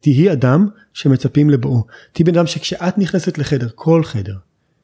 [0.00, 1.84] תהי אדם שמצפים לבואו.
[2.12, 4.36] תהי בן אדם שכשאת נכנסת לחדר, כל חדר,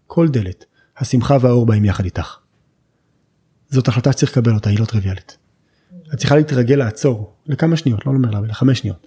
[0.07, 0.65] כל דלת,
[0.99, 2.37] השמחה והאור באים יחד איתך.
[3.69, 5.37] זאת החלטה שצריך לקבל אותה, היא לא טריוויאלית.
[6.15, 9.07] את צריכה להתרגל לעצור לכמה שניות, לא אומר לה, לחמש שניות.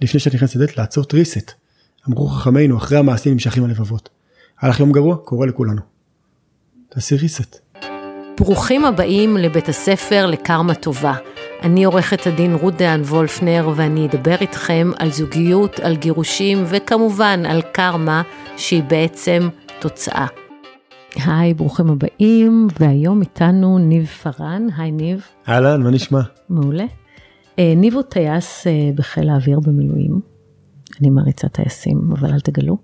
[0.00, 1.52] לפני שאת נכנסת לדלת, לעצור טריסט.
[2.08, 4.08] אמרו חכמינו, אחרי המעשים נמשכים הלבבות.
[4.60, 5.80] הלך יום גרוע, קורה לכולנו.
[6.88, 7.56] תעשי ריסט.
[8.40, 11.14] ברוכים הבאים לבית הספר לקרמה טובה.
[11.64, 17.62] אני עורכת הדין רות דהן וולפנר ואני אדבר איתכם על זוגיות, על גירושים וכמובן על
[17.72, 18.22] קרמה
[18.56, 19.48] שהיא בעצם
[19.80, 20.26] תוצאה.
[21.26, 25.26] היי, ברוכים הבאים, והיום איתנו ניב פארן, היי ניב.
[25.48, 26.20] אהלן, מה נשמע?
[26.48, 26.84] מעולה.
[27.58, 30.20] אה, ניב הוא טייס אה, בחיל האוויר במילואים.
[31.00, 32.76] אני מעריצה טייסים, אבל אל תגלו.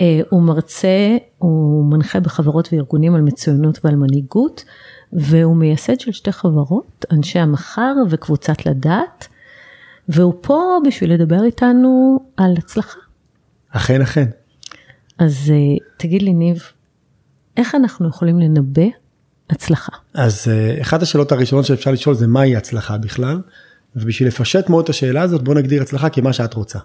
[0.00, 4.64] אה, הוא מרצה, הוא מנחה בחברות וארגונים על מצוינות ועל מנהיגות,
[5.12, 9.28] והוא מייסד של שתי חברות, אנשי המחר וקבוצת לדעת,
[10.08, 12.98] והוא פה בשביל לדבר איתנו על הצלחה.
[13.70, 14.28] אכן, אכן.
[15.18, 15.52] אז
[15.96, 16.62] תגיד לי, ניב,
[17.56, 18.86] איך אנחנו יכולים לנבא
[19.50, 19.92] הצלחה?
[20.14, 20.48] אז
[20.82, 23.40] אחת השאלות הראשונות שאפשר לשאול זה מהי הצלחה בכלל,
[23.96, 26.78] ובשביל לפשט מאוד את השאלה הזאת בוא נגדיר הצלחה כמה שאת רוצה.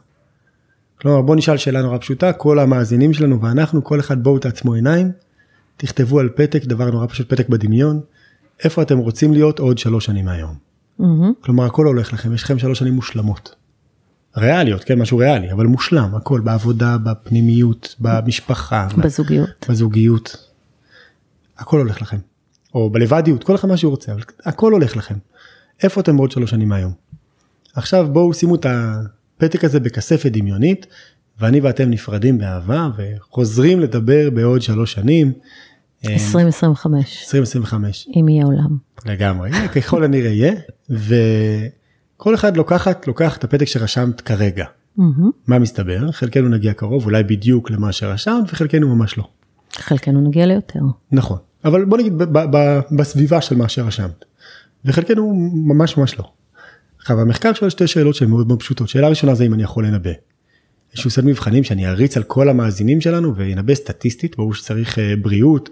[1.01, 5.11] כלומר בוא נשאל שאלה נורא פשוטה, כל המאזינים שלנו ואנחנו, כל אחד בואו תעצמו עיניים,
[5.77, 8.01] תכתבו על פתק, דבר נורא פשוט, פתק בדמיון,
[8.63, 10.55] איפה אתם רוצים להיות עוד שלוש שנים מהיום.
[10.99, 11.03] Mm-hmm.
[11.41, 13.55] כלומר הכל הולך לכם, יש לכם שלוש שנים מושלמות.
[14.37, 18.87] ריאליות, כן, משהו ריאלי, אבל מושלם, הכל בעבודה, בפנימיות, במשפחה.
[18.97, 19.65] בזוגיות.
[19.69, 20.49] בזוגיות.
[21.57, 22.17] הכל הולך לכם.
[22.73, 25.15] או בלבדיות, כל אחד מה שהוא רוצה, אבל הכל הולך לכם.
[25.83, 26.91] איפה אתם בעוד שלוש שנים מהיום?
[27.75, 30.87] עכשיו בואו שימו את הפתק הזה בכספת דמיונית,
[31.39, 35.33] ואני ואתם נפרדים באהבה וחוזרים לדבר בעוד שלוש שנים.
[36.05, 37.23] 2025.
[37.23, 38.07] 2025.
[38.15, 38.77] אם יהיה עולם.
[39.05, 40.53] לגמרי, ככל הנראה יהיה,
[40.89, 44.65] וכל אחד לוקחת, לוקח את הפתק שרשמת כרגע.
[44.99, 45.01] Mm-hmm.
[45.47, 46.11] מה מסתבר?
[46.11, 49.23] חלקנו נגיע קרוב, אולי בדיוק למה שרשמת, וחלקנו ממש לא.
[49.73, 50.79] חלקנו נגיע ליותר.
[51.11, 52.13] נכון, אבל בוא נגיד
[52.91, 54.25] בסביבה של מה שרשמת.
[54.85, 56.31] וחלקנו ממש ממש לא.
[56.99, 58.89] עכשיו המחקר שואל שתי שאלות שהן מאוד מאוד פשוטות.
[58.89, 60.11] שאלה ראשונה זה אם אני יכול לנבא.
[60.95, 65.69] יש סט מבחנים שאני אריץ על כל המאזינים שלנו וינבא סטטיסטית, ברור שצריך uh, בריאות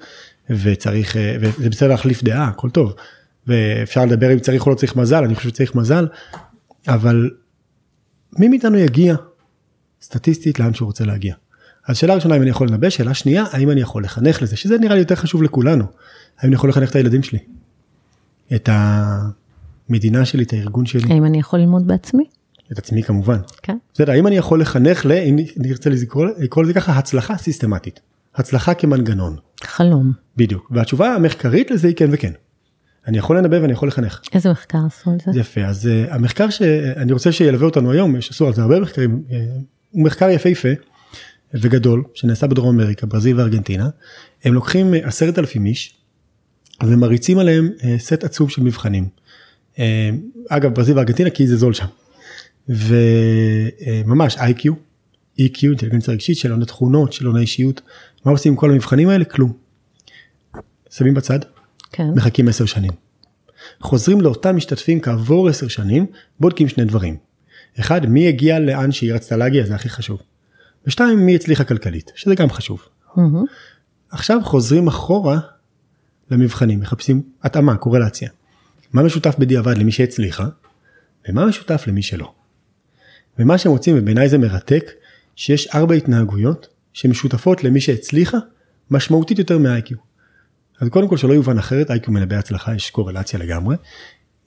[0.49, 2.93] וצריך, uh, וזה בסדר להחליף דעה, הכל טוב.
[3.47, 6.07] ואפשר לדבר אם צריך או לא צריך מזל, אני חושב שצריך מזל,
[6.87, 7.29] אבל
[8.39, 9.15] מי מאיתנו יגיע
[10.01, 11.35] סטטיסטית לאן שהוא רוצה להגיע.
[11.87, 14.77] אז שאלה ראשונה אם אני יכול לנבא, שאלה שנייה האם אני יכול לחנך לזה, שזה
[14.77, 15.85] נראה לי יותר חשוב לכולנו.
[16.37, 17.39] האם אני יכול לחנך את הילדים שלי.
[18.55, 21.13] את המדינה שלי, את הארגון שלי.
[21.13, 22.23] האם אני יכול ללמוד בעצמי?
[22.71, 23.37] את עצמי כמובן.
[23.61, 23.77] כן.
[23.93, 25.11] בסדר, האם אני יכול לחנך ל...
[25.11, 25.89] אם נרצה
[26.37, 27.99] לקרוא לזה ככה, הצלחה סיסטמטית.
[28.35, 29.35] הצלחה כמנגנון.
[29.63, 30.11] חלום.
[30.37, 30.71] בדיוק.
[30.71, 32.31] והתשובה המחקרית לזה היא כן וכן.
[33.07, 34.21] אני יכול לנבא ואני יכול לחנך.
[34.33, 35.39] איזה מחקר עשו על זה?
[35.39, 39.23] יפה, אז uh, המחקר שאני רוצה שילווה אותנו היום, יש עשו על זה הרבה מחקרים,
[39.27, 39.33] uh,
[39.91, 40.69] הוא מחקר יפהפה
[41.53, 43.89] וגדול שנעשה בדרום אמריקה, ברזיל וארגנטינה.
[44.43, 45.95] הם לוקחים עשרת אלפים איש
[46.83, 49.07] ומריצים עליהם אה, סט עצום של מבחנים.
[49.79, 50.09] אה,
[50.49, 51.85] אגב ברזיל וארגנטינה כי זה זול שם.
[52.71, 54.71] וממש איי-Q,
[55.39, 57.81] EQ, אינטליגנציה רגשית, שאלוני תכונות, שאלוני אישיות,
[58.25, 59.25] מה עושים עם כל המבחנים האלה?
[59.25, 59.53] כלום.
[60.89, 61.39] שמים בצד,
[61.91, 62.09] כן.
[62.15, 62.91] מחכים עשר שנים.
[63.81, 66.05] חוזרים לאותם משתתפים כעבור עשר שנים,
[66.39, 67.17] בודקים שני דברים.
[67.79, 70.21] אחד, מי הגיע לאן שהיא רצתה להגיע, זה הכי חשוב.
[70.87, 72.81] ושתיים, מי הצליחה כלכלית, שזה גם חשוב.
[73.07, 73.19] Mm-hmm.
[74.09, 75.39] עכשיו חוזרים אחורה
[76.31, 78.29] למבחנים, מחפשים התאמה, קורלציה.
[78.93, 80.47] מה משותף בדיעבד למי שהצליחה,
[81.29, 82.33] ומה משותף למי שלא.
[83.39, 84.91] ומה שהם רוצים, ובעיניי זה מרתק,
[85.35, 88.37] שיש ארבע התנהגויות שמשותפות למי שהצליחה
[88.91, 89.95] משמעותית יותר מ-IQ.
[90.79, 93.75] אז קודם כל שלא יובן אחרת, IQ מנבא הצלחה, יש קורלציה לגמרי.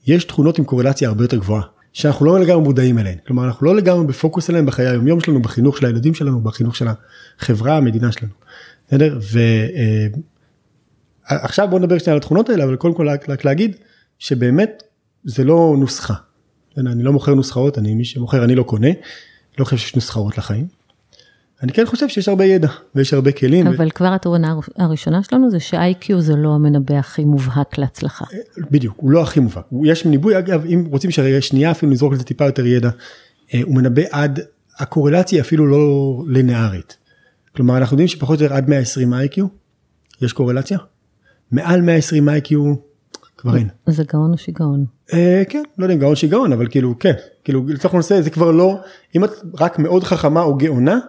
[0.07, 1.63] יש תכונות עם קורלציה הרבה יותר גבוהה,
[1.93, 3.17] שאנחנו לא לגמרי מודעים אליהן.
[3.27, 6.85] כלומר, אנחנו לא לגמרי בפוקוס עליהן בחיי היומיום שלנו, בחינוך של הילדים שלנו, בחינוך של
[7.39, 8.31] החברה, המדינה שלנו.
[8.87, 9.19] בסדר?
[11.23, 13.75] עכשיו בוא נדבר שנייה על התכונות האלה אבל קודם כל רק להגיד
[14.19, 14.83] שבאמת
[15.23, 16.13] זה לא נוסחה.
[16.77, 18.89] אני לא מוכר נוסחאות אני מי שמוכר אני לא קונה.
[19.59, 20.67] לא חושב שיש נוסחאות לחיים.
[21.63, 23.67] אני כן חושב שיש הרבה ידע ויש הרבה כלים.
[23.67, 23.89] אבל ו...
[23.89, 28.25] כבר התובנה הראשונה שלנו זה ש-IQ זה לא המנבא הכי מובהק להצלחה.
[28.33, 28.39] אה,
[28.71, 32.45] בדיוק הוא לא הכי מובהק יש ניבוי אגב אם רוצים שנייה אפילו נזרוק לזה טיפה
[32.45, 32.89] יותר ידע.
[33.53, 34.39] אה, הוא מנבא עד
[34.77, 36.97] הקורלציה אפילו לא לינארית.
[37.55, 39.41] כלומר אנחנו יודעים שפחות או יותר עד 120 IQ
[40.21, 40.77] יש קורלציה.
[41.51, 42.75] מעל 120 איי-קיו
[43.45, 43.69] כבר אין.
[43.85, 44.85] זה גאון או שיגעון?
[45.13, 47.13] אה, כן, לא יודע אם גאון שיגעון אבל כאילו כן,
[47.43, 48.79] כאילו לצורך הנושא זה כבר לא,
[49.15, 50.99] אם את רק מאוד חכמה או גאונה,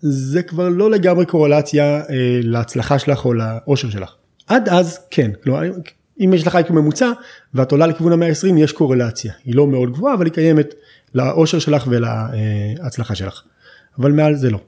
[0.00, 4.14] זה כבר לא לגמרי קורלציה אה, להצלחה שלך או לאושר שלך.
[4.46, 5.62] עד אז כן, כלומר
[6.20, 7.10] אם יש לך איי-קיו ממוצע
[7.54, 10.74] ואת עולה לכיוון המאה ה-20 יש קורלציה, היא לא מאוד גבוהה אבל היא קיימת
[11.14, 13.42] לאושר שלך ולהצלחה שלך.
[13.98, 14.58] אבל מעל זה לא.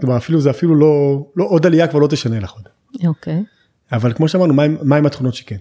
[0.00, 2.68] כלומר אפילו זה אפילו לא, לא עוד עלייה כבר לא תשנה לך עוד.
[3.06, 3.42] אוקיי.
[3.92, 5.56] אבל כמו שאמרנו, מהם מה עם התכונות שכן.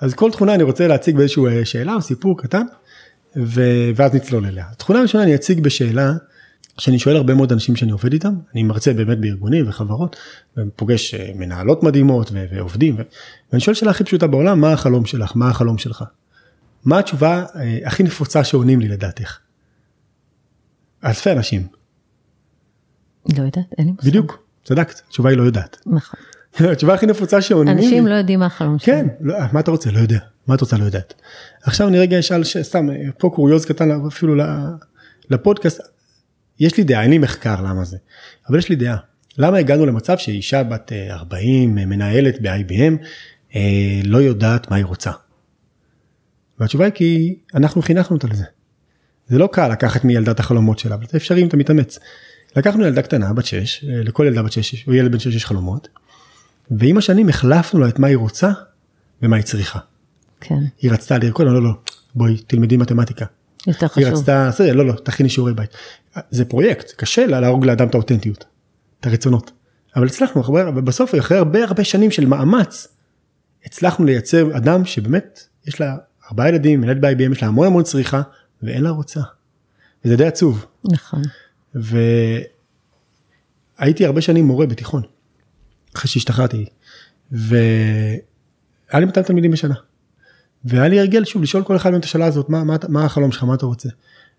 [0.00, 2.66] אז כל תכונה אני רוצה להציג באיזשהו אה, שאלה או סיפור קטן,
[3.36, 3.62] ו...
[3.96, 4.66] ואז נצלול אליה.
[4.70, 6.12] התכונה הראשונה אני אציג בשאלה
[6.78, 10.16] שאני שואל הרבה מאוד אנשים שאני עובד איתם, אני מרצה באמת בארגונים וחברות,
[10.56, 12.44] ופוגש אה, מנהלות מדהימות ו...
[12.52, 13.02] ועובדים, ו...
[13.52, 15.32] ואני שואל שאלה הכי פשוטה בעולם, מה החלום שלך?
[15.34, 16.04] מה החלום שלך?
[16.84, 19.38] מה התשובה אה, הכי נפוצה שעונים לי לדעתך?
[21.04, 21.66] אלפי אנשים.
[23.28, 24.08] לא יודעת, אין לי מושג.
[24.08, 25.76] בדיוק, צדקת, התשובה היא לא יודעת.
[25.86, 26.20] נכון.
[26.60, 27.84] התשובה הכי נפוצה שעונים לי.
[27.84, 29.08] אנשים לא יודעים מה החלום שלהם.
[29.08, 29.90] כן, לא, מה אתה רוצה?
[29.90, 30.18] לא יודע.
[30.46, 30.76] מה את רוצה?
[30.76, 31.14] לא יודעת.
[31.62, 32.88] עכשיו אני רגע אשאל, סתם,
[33.18, 34.34] פה קוריוז קטן אפילו
[35.30, 35.80] לפודקאסט,
[36.60, 37.96] יש לי דעה, אין לי מחקר למה זה,
[38.48, 38.96] אבל יש לי דעה.
[39.38, 43.04] למה הגענו למצב שאישה בת אה, 40, אה, מנהלת ב-IBM,
[43.56, 45.10] אה, לא יודעת מה היא רוצה?
[46.58, 48.44] והתשובה היא כי אנחנו חינכנו אותה לזה.
[49.28, 51.98] זה לא קל לקחת מילדה את החלומות שלה, אבל זה אפשרי אם אתה מתאמץ.
[52.56, 55.88] לקחנו ילדה קטנה בת 6, לכל ילדה בת 6 או ילד בן 6 יש חלומות,
[56.70, 58.50] ועם השנים החלפנו לה את מה היא רוצה
[59.22, 59.78] ומה היא צריכה.
[60.40, 61.70] כן, היא רצתה לרקוד, לא, לא, לא,
[62.14, 63.24] בואי תלמדי מתמטיקה.
[63.66, 64.18] יותר היא חשוב.
[64.18, 65.70] רצתה, זה, לא, לא, תכיני שיעורי בית.
[66.30, 68.44] זה פרויקט, קשה לה להרוג לאדם את האותנטיות,
[69.00, 69.50] את הרצונות.
[69.96, 70.42] אבל הצלחנו,
[70.84, 72.88] בסוף אחרי הרבה הרבה שנים של מאמץ,
[73.64, 75.96] הצלחנו לייצר אדם שבאמת יש לה
[76.30, 78.22] ארבעה ילדים, מנהלת ב-IBM, יש לה המון המון צריכה,
[78.62, 79.20] ואין לה רוצה.
[80.04, 80.66] וזה די עצוב.
[80.84, 81.22] נכון.
[83.78, 85.02] והייתי הרבה שנים מורה בתיכון,
[85.98, 86.66] אחרי שהשתחררתי,
[87.32, 88.18] והיה
[88.94, 89.74] לי 200 תלמידים בשנה.
[90.64, 93.32] והיה לי הרגל שוב לשאול כל אחד מהם את השאלה הזאת, מה, מה, מה החלום
[93.32, 93.88] שלך, מה אתה רוצה?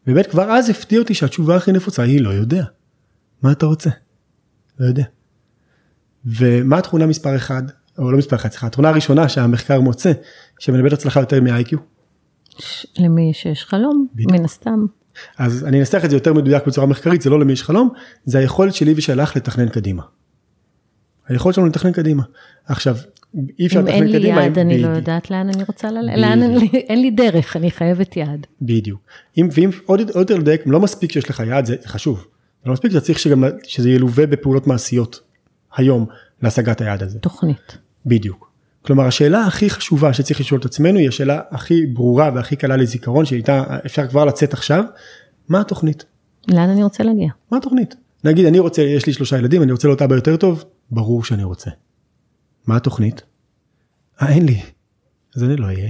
[0.06, 2.64] באמת כבר אז הפתיע אותי שהתשובה הכי נפוצה היא לא יודע.
[3.42, 3.90] מה אתה רוצה?
[4.80, 5.04] לא יודע.
[6.26, 7.64] ומה התכונה מספר 1,
[7.98, 10.12] או לא מספר 1, סליחה, התכונה הראשונה שהמחקר מוצא,
[10.60, 11.78] שמנבאת הצלחה יותר מ-IQ.
[12.60, 14.32] ש- למי שיש חלום, בדיוק.
[14.32, 14.86] מן הסתם.
[15.38, 17.90] אז אני אנסח את זה יותר מדויק בצורה מחקרית, זה לא למי יש חלום,
[18.26, 20.04] זה היכולת שלי ושלך לתכנן קדימה.
[21.30, 22.24] היכולת שלנו לתכנן קדימה.
[22.66, 22.96] עכשיו,
[23.60, 24.40] אי אפשר אם לתכנן אין קדימה.
[24.40, 24.88] לי יעד, אם- אני לא.
[24.88, 26.18] יודעת לאן אני רוצה ללכת,
[26.74, 28.48] אין לי דרך, אני חייבת יעד.
[28.62, 29.00] בדיוק.
[29.38, 32.26] אם, ואם עוד יותר לדייק, לא מספיק שיש לך יעד, זה חשוב.
[32.66, 35.20] לא מספיק, אתה צריך שגם, שזה ילווה בפעולות מעשיות
[35.76, 36.06] היום
[36.42, 37.20] להשגת היעד הזה.
[37.20, 37.78] תוכנית.
[38.06, 38.50] בדיוק.
[38.82, 43.26] כלומר השאלה הכי חשובה שצריך לשאול את עצמנו היא השאלה הכי ברורה והכי קלה לזיכרון
[43.26, 44.84] שאיתה אפשר כבר לצאת עכשיו,
[45.50, 46.06] מה התוכנית?
[46.48, 47.28] לאן אני רוצה להגיע?
[47.52, 47.96] מה התוכנית?
[48.24, 51.44] נגיד אני רוצה, יש לי שלושה ילדים, אני רוצה להיות אבא יותר טוב, ברור שאני
[51.44, 51.72] רוצה.
[52.68, 53.22] מה התוכנית?
[54.22, 54.62] אה, אין לי.
[55.36, 55.90] אז אני לא אהיה.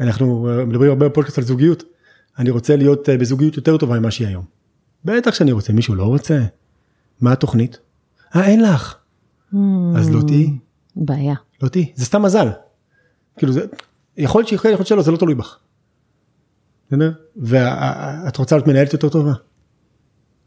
[0.00, 1.84] אנחנו אה, מדברים הרבה בפודקאסט על זוגיות.
[2.38, 4.44] אני רוצה להיות אה, בזוגיות יותר טובה ממה שהיא היום.
[5.04, 6.42] בטח שאני רוצה, מישהו לא רוצה?
[7.20, 7.78] מה התוכנית?
[8.36, 8.94] אה, אין לך.
[9.96, 10.50] אז לא תהיי,
[10.96, 11.34] בעיה.
[11.62, 11.92] לא תהיי.
[11.94, 12.48] זה סתם מזל.
[13.38, 13.66] כאילו זה,
[14.16, 15.58] יכול להיות שכן, יכול להיות שלא, זה לא תלוי בך.
[17.36, 19.32] ואת רוצה להיות מנהלת יותר טובה.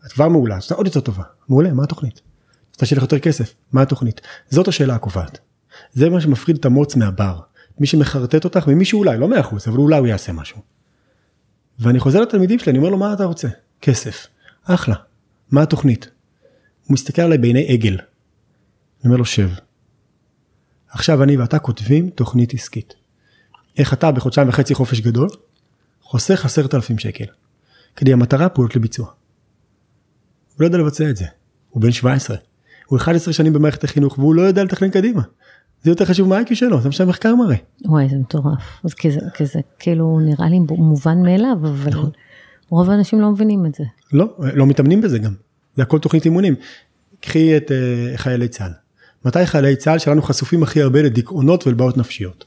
[0.05, 1.23] את כבר מעולה, את עוד יותר טובה.
[1.49, 2.21] מעולה, מה התוכנית?
[2.75, 4.21] רוצה שיהיה לך יותר כסף, מה התוכנית?
[4.49, 5.39] זאת השאלה הקובעת.
[5.93, 7.39] זה מה שמפריד את המוץ מהבר.
[7.79, 10.61] מי שמחרטט אותך ומישהו אולי, לא מאה אחוז, אבל אולי הוא יעשה משהו.
[11.79, 13.47] ואני חוזר לתלמידים שלי, אני אומר לו, מה אתה רוצה?
[13.81, 14.27] כסף.
[14.63, 14.95] אחלה.
[15.51, 16.09] מה התוכנית?
[16.87, 17.93] הוא מסתכל עליי בעיני עגל.
[17.93, 19.49] אני אומר לו, שב.
[20.89, 22.93] עכשיו אני ואתה כותבים תוכנית עסקית.
[23.77, 25.29] איך אתה בחודשיים וחצי חופש גדול,
[26.01, 27.25] חוסך עשרת אלפים שקל.
[27.95, 29.05] כדי המטרה פעולות לביצוע.
[29.05, 29.13] הוא
[30.59, 31.25] לא יודע לבצע את זה.
[31.69, 32.37] הוא בן 17.
[32.85, 35.21] הוא 11 שנים במערכת החינוך והוא לא יודע לתכנן קדימה.
[35.83, 37.55] זה יותר חשוב מהאייקי שלו, זה מה שהמחקר מראה.
[37.85, 38.81] וואי, זה מטורף.
[38.83, 42.09] אז כי זה, כי זה כאילו נראה לי מובן מאליו, אבל נכון.
[42.69, 43.83] רוב האנשים לא מבינים את זה.
[44.13, 45.33] לא, לא מתאמנים בזה גם.
[45.75, 46.55] זה הכל תוכנית אימונים.
[47.19, 48.71] קחי את uh, חיילי צה"ל.
[49.25, 52.45] מתי חיילי צה"ל שלנו חשופים הכי הרבה לדיכאונות ולבעיות נפשיות?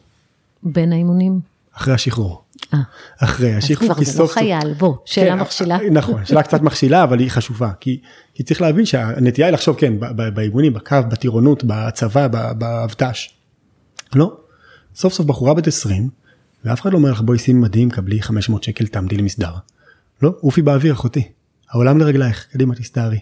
[0.62, 1.40] בין האימונים.
[1.72, 2.42] אחרי השחרור.
[2.74, 2.78] אה,
[3.18, 5.78] אחרי אז השחרור, כבר זה לא חייל, בוא, שאלה כן, מכשילה.
[5.90, 8.00] נכון, שאלה קצת מכשילה אבל היא חשובה כי,
[8.38, 9.94] כי צריך להבין שהנטייה היא לחשוב כן
[10.34, 12.28] באימונים בקו בטירונות בצבא
[12.58, 13.28] באבט"ש.
[14.14, 14.36] לא.
[14.94, 16.08] סוף סוף בחורה בת 20
[16.64, 19.50] ואף אחד לא אומר לך בואי שימי מדים קבלי 500 שקל תעמדי למסדר.
[20.22, 21.28] לא עופי באוויר אחותי
[21.70, 23.18] העולם לרגלייך קדימה תסתערי.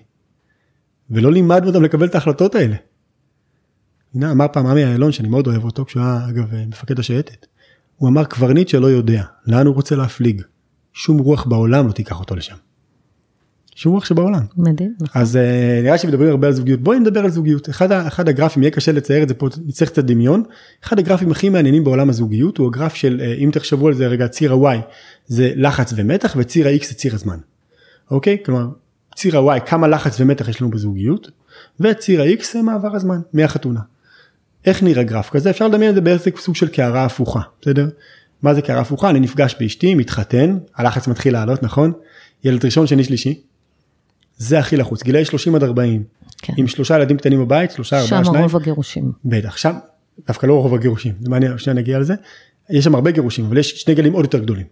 [1.11, 2.76] ולא לימדנו אותם לקבל את ההחלטות האלה.
[4.14, 7.46] הנה אמר פעם עמי אילון שאני מאוד אוהב אותו כשהוא היה אגב מפקד השייטת.
[7.96, 10.42] הוא אמר קברניט שלא יודע לאן הוא רוצה להפליג.
[10.92, 12.56] שום רוח בעולם לא תיקח אותו לשם.
[13.76, 14.42] שום רוח שבעולם.
[14.56, 14.95] מדהים.
[15.00, 15.23] נכון.
[15.23, 18.71] אז uh, נראה שמדברים הרבה על זוגיות בואי נדבר על זוגיות אחד, אחד הגרפים יהיה
[18.71, 20.42] קשה לצייר את זה פה נצטרך קצת דמיון
[20.85, 24.28] אחד הגרפים הכי מעניינים בעולם הזוגיות הוא הגרף של uh, אם תחשבו על זה רגע
[24.28, 24.78] ציר ה-y
[25.26, 27.37] זה לחץ ומתח וציר ה-x זה ציר הזמן.
[28.11, 28.66] אוקיי כלומר
[29.16, 31.30] ציר ה-y כמה לחץ ומתח יש לנו בזוגיות
[31.80, 33.80] וציר ה-x זה מעבר הזמן מהחתונה.
[34.64, 37.88] איך נראה גרף כזה אפשר לדמיין את זה באיזה סוג של קערה הפוכה בסדר.
[38.42, 41.92] מה זה קערה הפוכה אני נפגש באשתי מתחתן הלחץ מתחיל לעלות נכון
[42.45, 43.40] ילד ראשון, שני, שלישי.
[44.37, 46.02] זה הכי לחוץ, גילאי 30 עד 40,
[46.38, 46.52] כן.
[46.57, 48.43] עם שלושה ילדים קטנים בבית, שלושה, ארבעה, שם שניים.
[48.43, 49.12] רוב הגירושים.
[49.25, 49.73] בטח, שם
[50.26, 52.14] דווקא לא רוב הגירושים, זה מעניין, שנייה נגיע לזה.
[52.71, 54.66] יש שם הרבה גירושים, אבל יש שני גלים עוד יותר גדולים.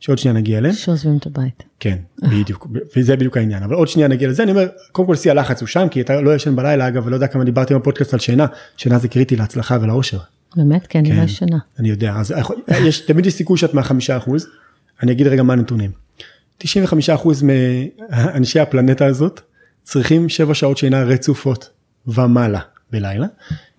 [0.00, 0.74] שעוד שנייה נגיע אליהם.
[0.74, 1.62] שעוזבים את הבית.
[1.80, 5.30] כן, בדיוק, וזה בדיוק העניין, אבל עוד שנייה נגיע לזה, אני אומר, קודם כל שיא
[5.30, 8.20] הלחץ הוא שם, כי אתה לא ישן בלילה, אגב, ולא יודע כמה דיברתי בפודקאסט על
[8.20, 10.18] שינה, שינה זה קריטי להצלחה ולאושר.
[10.56, 10.96] באמת?
[10.96, 11.16] אני כן.
[11.16, 11.58] לא ישנה.
[11.78, 12.34] אני יודע, אז
[12.68, 14.46] יש, תמיד יש סיכוי שאת מהחמישה אחוז,
[15.02, 16.05] אני אגיד רגע מה הנתונים.
[16.58, 19.40] 95 אחוז מאנשי הפלנטה הזאת
[19.82, 21.70] צריכים 7 שעות שינה רצופות
[22.06, 22.60] ומעלה
[22.90, 23.26] בלילה,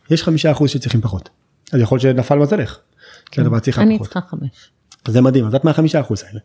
[0.10, 1.30] יש 5 אחוז שצריכים פחות.
[1.74, 2.78] אז יכול להיות שנפל מזלך.
[3.26, 3.42] כן.
[3.42, 4.08] הדבר צריכה אני פחות.
[4.08, 4.72] צריכה חמש.
[5.08, 6.40] זה מדהים, אז את מהחמישה אחוז האלה.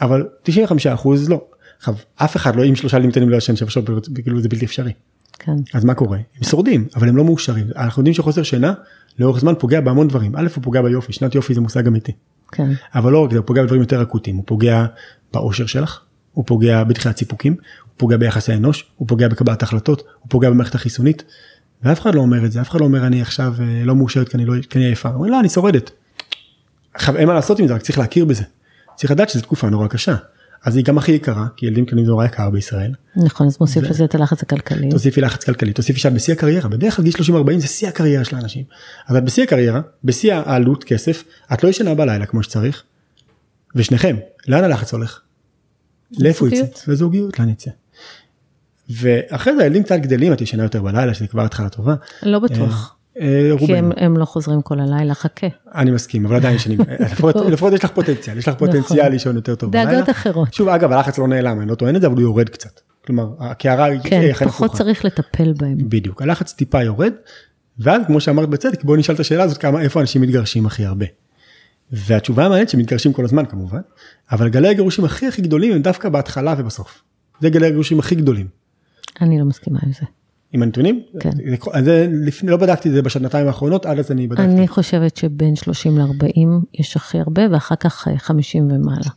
[0.00, 1.44] אבל 95 אחוז לא.
[1.78, 4.64] עכשיו, אף אחד לא, אם שלושה ילדים קטנים לא ישן 7 שעות, כאילו זה בלתי
[4.64, 4.92] אפשרי.
[5.38, 5.56] כן.
[5.74, 6.18] אז מה קורה?
[6.36, 7.66] הם שורדים, אבל הם לא מאושרים.
[7.76, 8.72] אנחנו יודעים שחוסר שינה
[9.18, 10.36] לאורך זמן פוגע בהמון דברים.
[10.36, 12.12] א', הוא פוגע ביופי, שנת יופי זה מושג אמיתי.
[12.52, 12.70] כן.
[12.94, 14.86] אבל לא רק זה, הוא פוגע בדברים יותר אקוטיים, הוא פוגע
[15.32, 16.00] באושר שלך,
[16.32, 20.74] הוא פוגע בתחילת סיפוקים, הוא פוגע ביחסי אנוש, הוא פוגע בקבלת החלטות, הוא פוגע במערכת
[20.74, 21.24] החיסונית.
[21.82, 24.28] ואף אחד לא אומר את זה, אף אחד לא אומר אני עכשיו אה, לא מאושרת
[24.28, 25.90] כי אני לא, כי אני עייפה, הוא אומר לא אני שורדת.
[26.94, 28.42] עכשיו אין מה לעשות עם זה, רק צריך להכיר בזה.
[28.96, 30.16] צריך לדעת שזו תקופה נורא קשה.
[30.64, 32.94] אז היא גם הכי יקרה, כי ילדים קטנים זה נורא יקר בישראל.
[33.16, 34.90] נכון, אז מוסיף לזה את הלחץ הכלכלי.
[34.90, 38.36] תוסיפי לחץ כלכלי, תוסיפי שאת בשיא הקריירה, בדרך כלל גיל 30-40 זה שיא הקריירה של
[38.36, 38.64] האנשים.
[39.08, 42.82] אז את בשיא הקריירה, בשיא העלות כסף, את לא ישנה בלילה כמו שצריך,
[43.74, 44.16] ושניכם,
[44.48, 45.20] לאן הלחץ הולך?
[46.18, 46.64] לאיפה יצא?
[46.92, 47.38] לזוגיות.
[47.38, 47.70] לאן יצא?
[48.90, 51.94] ואחרי זה הילדים קצת גדלים, את ישנה יותר בלילה, שזה כבר התחלה טובה.
[52.22, 52.96] לא בטוח.
[53.20, 53.76] אה, אה, כי.
[53.76, 55.46] הם, הם לא חוזרים כל הלילה, חכה.
[55.74, 59.54] אני מסכים, אבל עדיין ישנים, לפחות, לפחות יש לך פוטנציאל, יש לך פוטנציאל לישון יותר
[59.54, 59.90] טוב בלילה.
[59.92, 60.54] דאגות אחרות.
[60.54, 62.80] שוב, אגב, הלחץ לא נעלם, אני לא טוען את זה, אבל הוא יורד קצת.
[63.06, 64.84] כלומר, הקערה היא כן, פחות הפוכה.
[64.84, 65.76] צריך לטפל בהם.
[65.78, 67.12] בדיוק, הלחץ טיפה יורד,
[67.78, 71.06] ואז כמו שאמרת בצדק, בואו נשאל את השאלה הזאת, כמה, איפה אנשים מתגרשים הכי הרבה.
[71.92, 73.80] והתשובה המעניינת שמתגרשים כל הזמן כמובן,
[74.32, 77.02] אבל גלי הגירושים הכי הכי גדולים הם דווקא בהתחלה ובסוף.
[77.40, 78.46] זה גלי הגירושים הכי גדולים.
[79.20, 80.06] אני לא מסכימה עם זה.
[80.52, 81.02] עם הנתונים?
[81.20, 81.30] כן.
[81.30, 84.42] זה, זה לפני, לא בדקתי את זה בשנתיים האחרונות, עד אז אני בדקתי.
[84.44, 86.38] אני חושבת שבין 30 ל-40
[86.74, 89.10] יש הכי הרבה, ואחר כך אה, 50 ומעלה.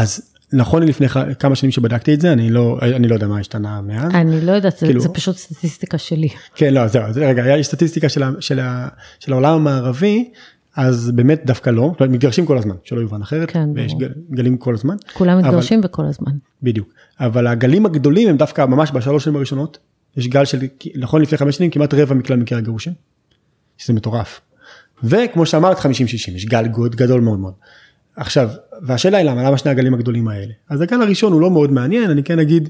[0.00, 1.08] אז נכון לפני
[1.38, 4.12] כמה שנים שבדקתי את זה, אני לא, אני לא יודע מה השתנה מאז.
[4.14, 6.28] אני לא יודעת, זה- כאילו- זה פשוט סטטיסטיקה שלי.
[6.54, 8.60] כן, לא, זהו, אז רגע, יש סטטיסטיקה של, של,
[9.20, 10.30] של העולם המערבי,
[10.76, 13.94] אז באמת דווקא לא, מתגרשים כל הזמן, שלא יובן אחרת, כן, ויש.
[13.94, 14.96] גל, גלים כל הזמן.
[15.12, 16.32] כולם מתגרשים וכל הזמן.
[16.62, 16.88] בדיוק,
[17.20, 19.78] אבל הגלים הגדולים הם דווקא ממש בשלוש שנים הראשונות,
[20.16, 20.58] יש גל של,
[20.96, 22.92] נכון לפני חמש שנים, כמעט רבע מכלל מקרי הגירושים,
[23.78, 24.40] שזה מטורף.
[25.04, 27.52] וכמו שאמרת 50-60, יש גל גוד גדול מאוד מאוד.
[28.16, 28.50] עכשיו,
[28.82, 30.52] והשאלה היא למה, למה שני הגלים הגדולים האלה?
[30.68, 32.68] אז הגל הראשון הוא לא מאוד מעניין, אני כן אגיד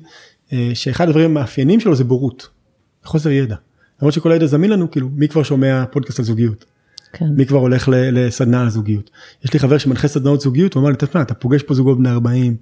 [0.53, 2.49] אה, שאחד הדברים המאפיינים שלו זה בורות,
[3.05, 3.57] חוסר ידע.
[4.01, 6.65] למרות שכל הידע זמין לנו, כאילו, מי כבר שומע פודקאסט על זוגיות?
[7.13, 7.27] כן.
[7.37, 9.11] מי כבר הולך לסדנה על זוגיות?
[9.45, 12.11] יש לי חבר שמנחה סדנאות זוגיות, הוא אמר לי, תשמע, אתה פוגש פה זוגות בני
[12.11, 12.57] 40,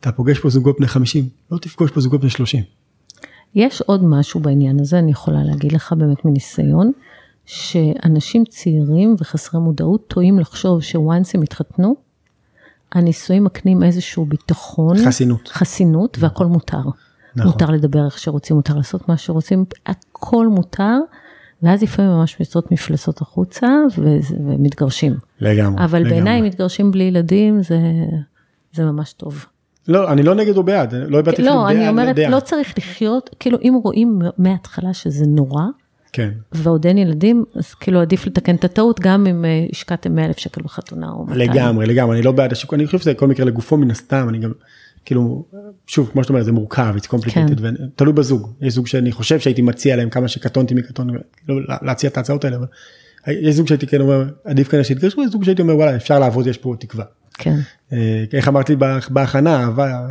[0.00, 2.62] אתה פוגש פה זוגות בני 50, לא תפגוש פה זוגות בני 30.
[3.54, 6.92] יש עוד משהו בעניין הזה, אני יכולה להגיד לך באמת מניסיון,
[7.46, 11.96] שאנשים צעירים וחסרי מודעות טועים לחשוב שוואנס הם התחתנו,
[12.92, 15.48] הנישואים מקנים איזשהו ביטחון, חסינות.
[15.48, 16.82] חסינות והכל מותר.
[17.36, 17.52] נכון.
[17.52, 20.98] מותר לדבר איך שרוצים, מותר לעשות מה שרוצים, הכל מותר,
[21.62, 25.14] ואז לפעמים ממש יוצאות מפלסות החוצה וזה- ומתגרשים.
[25.40, 25.84] לגמרי.
[25.84, 26.04] אבל.
[26.04, 27.78] בעיניי מתגרשים בלי ילדים זה,
[28.72, 29.46] זה ממש טוב.
[29.88, 32.30] לא, אני לא נגד או בעד, לא הבעתי אפילו לא, אני דעה, אומרת, דעה.
[32.30, 35.62] לא צריך לחיות, כאילו אם רואים מההתחלה שזה נורא,
[36.12, 40.24] כן, ועוד אין ילדים, אז כאילו עדיף לתקן את הטעות, גם אם אה, השקעתם 100
[40.24, 41.50] אלף שקל בחתונה או 200.
[41.50, 44.38] לגמרי, לגמרי, אני לא בעד השוק, אני חושב שזה כל מקרה לגופו מן הסתם, אני
[44.38, 44.52] גם,
[45.04, 45.44] כאילו,
[45.86, 47.74] שוב, כמו שאתה אומר, זה מורכב, it's complicated, כן.
[47.94, 51.10] ותלוי בזוג, יש זוג שאני חושב שהייתי מציע להם כמה שקטונתי מקטון,
[51.48, 52.66] לא להציע את ההצעות האלה, אבל
[53.28, 56.46] יש זוג שהייתי כן אומר, עדיף כנראה שיתגרשו, יש זוג שהייתי אומר, וואלה, אפשר לעבוד,
[56.46, 57.04] יש פה תקווה.
[57.34, 57.58] כן,
[57.92, 60.08] אה, איך אמרת לי בה- בהכנה, אהבה,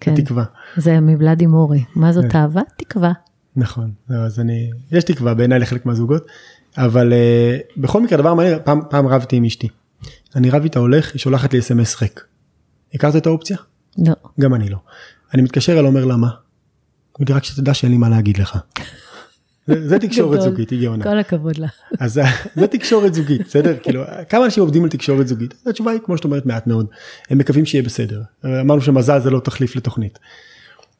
[0.00, 0.14] כן.
[0.14, 0.44] תקווה.
[0.76, 1.84] זה מבלאדי מורי.
[1.96, 2.60] מה זאת אהבה?
[2.76, 3.12] תקווה.
[3.56, 6.26] נכון, זהו, אז אני, יש תקווה בעיניי לחלק מהזוגות,
[6.76, 9.68] אבל uh, בכל מקרה דבר מעניין, פעם, פעם רבתי עם אשתי.
[10.36, 12.24] אני רב איתה הולך, היא שולחת לי אס.אם.אס ריק.
[12.94, 13.56] הכרת את האופציה?
[13.98, 14.12] לא.
[14.40, 14.76] גם אני לא.
[15.34, 16.28] אני מתקשר אליה אומר למה?
[17.28, 18.58] לי רק שתדע שאין לי מה להגיד לך.
[19.66, 20.40] זה, תקשורת.
[20.42, 21.04] זוגית, היא גאונה.
[21.04, 21.68] כל הכבוד לה.
[22.00, 22.22] אז זה-
[22.54, 23.76] זה תקשורת זוגית, בסדר?
[23.82, 25.54] כאילו, כמה אנשים עובדים על תקשורת זוגית?
[25.66, 26.86] התשובה היא, כמו שאת אומרת, מעט מאוד.
[27.30, 28.22] הם מקווים שיהיה בסדר.
[28.44, 30.18] אמרנו שמזל זה לא תחליף לתוכנית.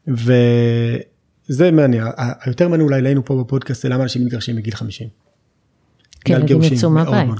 [0.08, 2.04] וזה מעניין,
[2.40, 5.08] היותר מעניין אולי אלינו פה בפודקאסט זה למה אנשים מתגרשים בגיל 50.
[6.24, 7.30] כן, גירושים יצאו מהבית.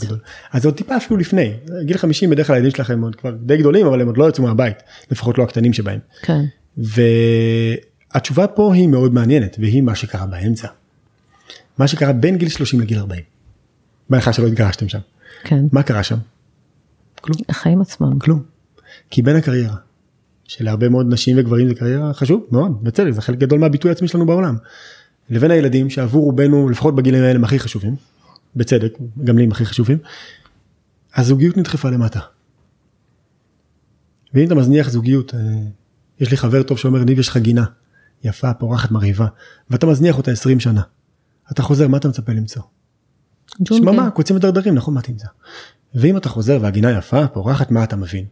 [0.52, 3.56] אז זה עוד טיפה אפילו לפני, גיל 50 בדרך כלל הילדים שלכם עוד כבר די
[3.56, 4.76] גדולים, אבל הם עוד לא יצאו מהבית,
[5.10, 5.98] לפחות לא הקטנים שבהם.
[6.22, 6.44] כן.
[6.76, 10.68] והתשובה פה היא מאוד מעניינת, והיא מה שקרה באמצע.
[11.78, 13.22] מה שקרה בין גיל 30 לגיל 40.
[14.10, 14.98] בהנחה שלא התגרשתם שם.
[15.44, 15.64] כן.
[15.72, 16.18] מה קרה שם?
[17.20, 17.38] כלום.
[17.48, 18.18] החיים עצמם.
[18.18, 18.42] כלום.
[19.10, 19.76] כי בין הקריירה,
[20.44, 24.26] שלהרבה מאוד נשים וגברים זה קריירה חשוב מאוד, בצדק, זה חלק גדול מהביטוי העצמי שלנו
[24.26, 24.56] בעולם.
[25.30, 27.96] לבין הילדים שעבור רובנו, לפחות בגילים האלה, הם הכי חשובים,
[28.56, 29.98] בצדק, גם לי הם הכי חשובים,
[31.16, 32.20] הזוגיות נדחפה למטה.
[34.34, 35.40] ואם אתה מזניח זוגיות, אה,
[36.20, 37.64] יש לי חבר טוב שאומר, ניב יש לך גינה,
[38.24, 39.26] יפה, פורחת, מרהיבה,
[39.70, 40.82] ואתה מזניח אותה 20 שנה.
[41.52, 42.62] אתה חוזר, מה אתה מצפה למצוא?
[43.68, 45.26] שממה, קוצים ודרדרים, נכון, מה תמצא?
[45.94, 48.24] ואם אתה חוזר והגינה יפה, פורחת, מה אתה מבין?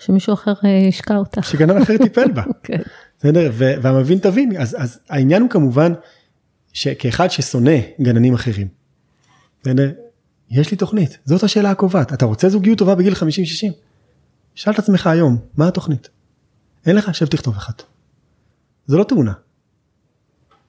[0.00, 1.42] שמישהו אחר אה, ישקע אותה.
[1.42, 2.42] שגנן אחר טיפל בה.
[2.62, 2.78] כן.
[3.18, 3.50] בסדר?
[3.56, 5.92] והמבין תבין, אז, אז העניין הוא כמובן
[6.72, 8.68] שכאחד ששונא גננים אחרים,
[9.68, 9.92] בסדר?
[10.50, 13.16] יש לי תוכנית, זאת השאלה הקובעת, אתה רוצה זוגיות טובה בגיל 50-60?
[14.54, 16.08] שאל את עצמך היום, מה התוכנית?
[16.86, 17.82] אין לך, שב תכתוב אחת.
[18.86, 19.32] זה לא תאונה.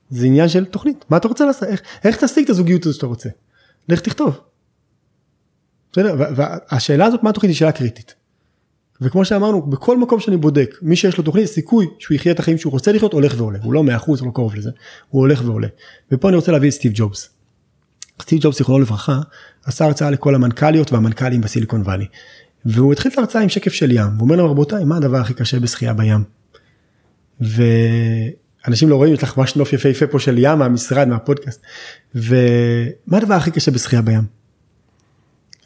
[0.10, 3.06] זה עניין של תוכנית, מה אתה רוצה לעשות, איך, איך תשיג את הזוגיות הזאת שאתה
[3.06, 3.30] רוצה?
[3.90, 4.40] לך תכתוב.
[5.92, 6.16] בסדר?
[6.36, 8.16] והשאלה הזאת מה התוכנית היא שאלה קריטית.
[9.02, 12.58] וכמו שאמרנו בכל מקום שאני בודק מי שיש לו תוכנית סיכוי שהוא יחיה את החיים
[12.58, 14.70] שהוא רוצה לחיות הולך ועולה הוא לא 100% הוא לא קרוב לזה
[15.10, 15.68] הוא הולך ועולה.
[16.12, 17.39] ופה אני רוצה להביא את סטיב ג'ובס.
[18.22, 19.20] סטיב ג'ובס זיכרונו לברכה
[19.66, 22.06] עשה הרצאה לכל המנכ"ליות והמנכ"לים בסיליקון וואלי.
[22.66, 25.34] והוא התחיל את ההרצאה עם שקף של ים הוא אומר להם רבותיי מה הדבר הכי
[25.34, 26.24] קשה בשחייה בים.
[27.42, 31.62] ואנשים לא רואים יש לך ממש נוף יפהפה פה של ים מהמשרד מהפודקאסט
[32.16, 34.24] ומה הדבר הכי קשה בשחייה בים.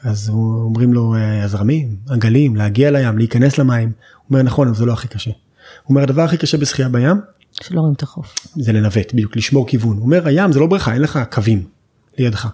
[0.03, 3.87] אז אומרים לו הזרמים, הגלים, להגיע לים, להיכנס למים.
[3.87, 5.31] הוא אומר נכון, אבל זה לא הכי קשה.
[5.31, 7.17] הוא אומר הדבר הכי קשה בשחייה בים,
[7.61, 8.35] שלא רואים את החוף.
[8.55, 9.97] זה לנווט, בדיוק, לשמור כיוון.
[9.97, 11.72] הוא אומר הים זה לא בריכה, אין לך קווים
[12.17, 12.47] לידך.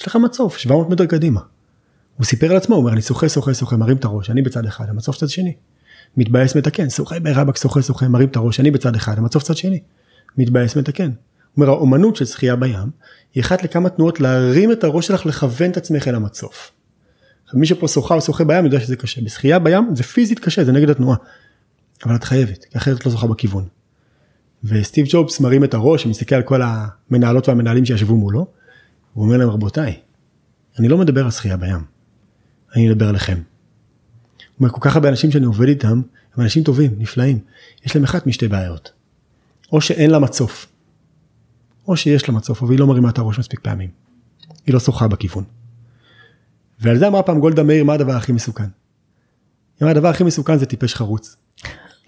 [0.00, 1.40] יש לך מצוף, 700 מטר קדימה.
[2.16, 4.66] הוא סיפר על עצמו, הוא אומר אני שוחה שוחה שוחה, מרים את הראש, אני בצד
[4.66, 5.54] אחד, המצוף צד שני.
[6.16, 9.80] מתבאס מתקן, שוחה ברבק שוחה שוחה, מרים את הראש, אני בצד אחד, המצוף צד שני.
[10.38, 11.10] מתבאס מתקן.
[11.10, 11.16] הוא
[11.56, 12.90] אומר האומנות של שחייה בים
[13.34, 16.70] היא אחת לכמה תנועות להרים את הראש שלך לכוון את עצמך אל המצוף.
[17.54, 19.20] מי שפה שוחה או שוחה בים יודע שזה קשה.
[19.20, 21.16] בשחייה בים זה פיזית קשה, זה נגד התנועה.
[22.04, 23.64] אבל את חייבת, כי אחרת את לא שוחה בכיוון.
[24.64, 28.46] וסטיב ג'ובס מרים את הראש ומסתכל על כל המנהלות והמנהלים שישבו מולו,
[29.12, 30.00] הוא אומר להם רבותיי,
[30.78, 31.84] אני לא מדבר על שחייה בים,
[32.76, 33.36] אני מדבר עליכם.
[33.36, 33.42] הוא
[34.60, 36.02] אומר כל כך הרבה אנשים שאני עובד איתם,
[36.34, 37.38] הם אנשים טובים, נפלאים,
[37.84, 38.92] יש להם אחת משתי בעיות.
[39.72, 40.66] או שאין לה מצוף,
[41.88, 43.90] או שיש לה מצוף, אבל היא לא מרימה את הראש מספיק פעמים.
[44.66, 45.44] היא לא שוחה בכיוון.
[46.80, 48.62] ועל זה אמרה פעם גולדה מאיר מה הדבר הכי מסוכן.
[48.62, 48.70] היא
[49.82, 51.36] אמרה הדבר הכי מסוכן זה טיפש חרוץ.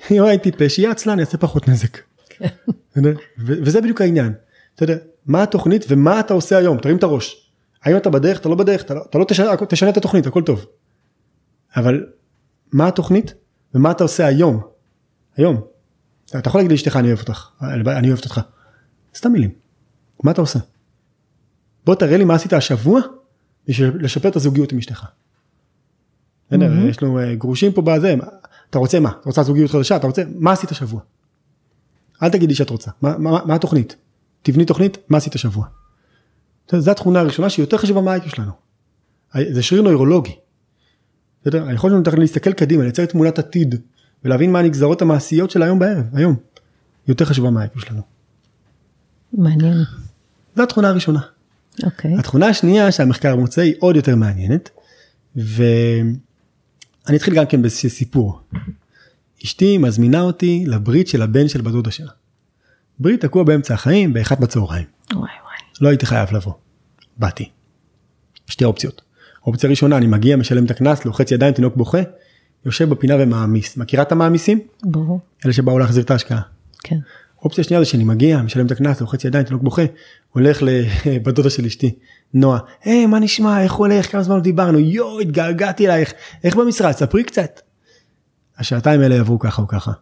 [0.09, 1.99] היא אמרה טיפש יהיה עצלן יעשה פחות נזק.
[2.29, 2.49] כן.
[3.39, 4.33] וזה בדיוק העניין.
[4.75, 7.51] אתה יודע מה התוכנית ומה אתה עושה היום תרים את הראש.
[7.83, 10.43] האם אתה בדרך אתה לא בדרך אתה לא, אתה לא תשנה, תשנה את התוכנית הכל
[10.43, 10.67] טוב.
[11.77, 12.07] אבל
[12.73, 13.35] מה התוכנית
[13.75, 14.61] ומה אתה עושה היום.
[15.37, 15.61] היום.
[16.27, 18.41] אתה יכול להגיד לאשתך אני אוהב אותך אני אוהבת אותך.
[19.17, 19.51] סתם מילים.
[20.23, 20.59] מה אתה עושה?
[21.85, 23.01] בוא תראה לי מה עשית השבוע
[23.69, 25.05] בשביל לשפר את הזוגיות עם אשתך.
[26.53, 26.57] Mm-hmm.
[26.89, 28.15] יש לנו אה, גרושים פה בזה,
[28.71, 29.11] אתה רוצה מה?
[29.21, 29.97] אתה רוצה זוגיות חדשה?
[29.97, 31.01] אתה רוצה, מה עשית השבוע?
[32.23, 33.97] אל תגידי שאת רוצה, מה, מה, מה התוכנית?
[34.45, 35.67] תבני תוכנית, מה עשית השבוע?
[36.73, 38.53] זו התכונה הראשונה שהיא יותר חשובה מהאייקו שלנו.
[39.51, 40.37] זה שריר נוירולוגי.
[41.45, 43.75] היכולת שלנו להסתכל קדימה, לייצר תמונת עתיד
[44.25, 46.37] ולהבין מה הנגזרות המעשיות של היום בערב, היום.
[47.09, 48.03] יותר חשובה מהאייקו שלנו.
[49.33, 49.77] מעניין.
[50.57, 51.21] זו התכונה הראשונה.
[51.85, 52.15] אוקיי.
[52.15, 52.19] Okay.
[52.19, 54.71] התכונה השנייה שהמחקר מוצא היא עוד יותר מעניינת
[55.37, 56.17] ואני
[57.15, 58.41] אתחיל גם כן בסיפור.
[59.45, 62.11] אשתי מזמינה אותי לברית של הבן של בדודה שלה.
[62.99, 64.85] ברית תקוע באמצע החיים באחת בצהריים.
[65.13, 65.57] וואי וואי.
[65.81, 66.53] לא הייתי חייב לבוא.
[67.17, 67.51] באתי.
[68.47, 69.03] שתי אופציות.
[69.47, 71.99] אופציה ראשונה אני מגיע משלם את הקנס לוחץ ידיים תינוק בוכה
[72.67, 74.61] יושב בפינה ומעמיס מכירה את המעמיסים?
[74.83, 75.21] ברור.
[75.45, 76.41] אלה שבאו להחזיר את ההשקעה.
[76.83, 76.99] כן.
[77.43, 79.83] אופציה שנייה זה שאני מגיע משלם את הקנס לוחץ ידיים תינוק בוכה
[80.33, 81.95] הולך לבת דודה של אשתי
[82.35, 86.13] נועה היי מה נשמע איך הולך כמה זמן דיברנו יואו התגעגעתי אלייך
[86.45, 87.61] איך במשרד ספרי קצת.
[88.59, 89.93] השעתיים האלה עברו ככה או ככה.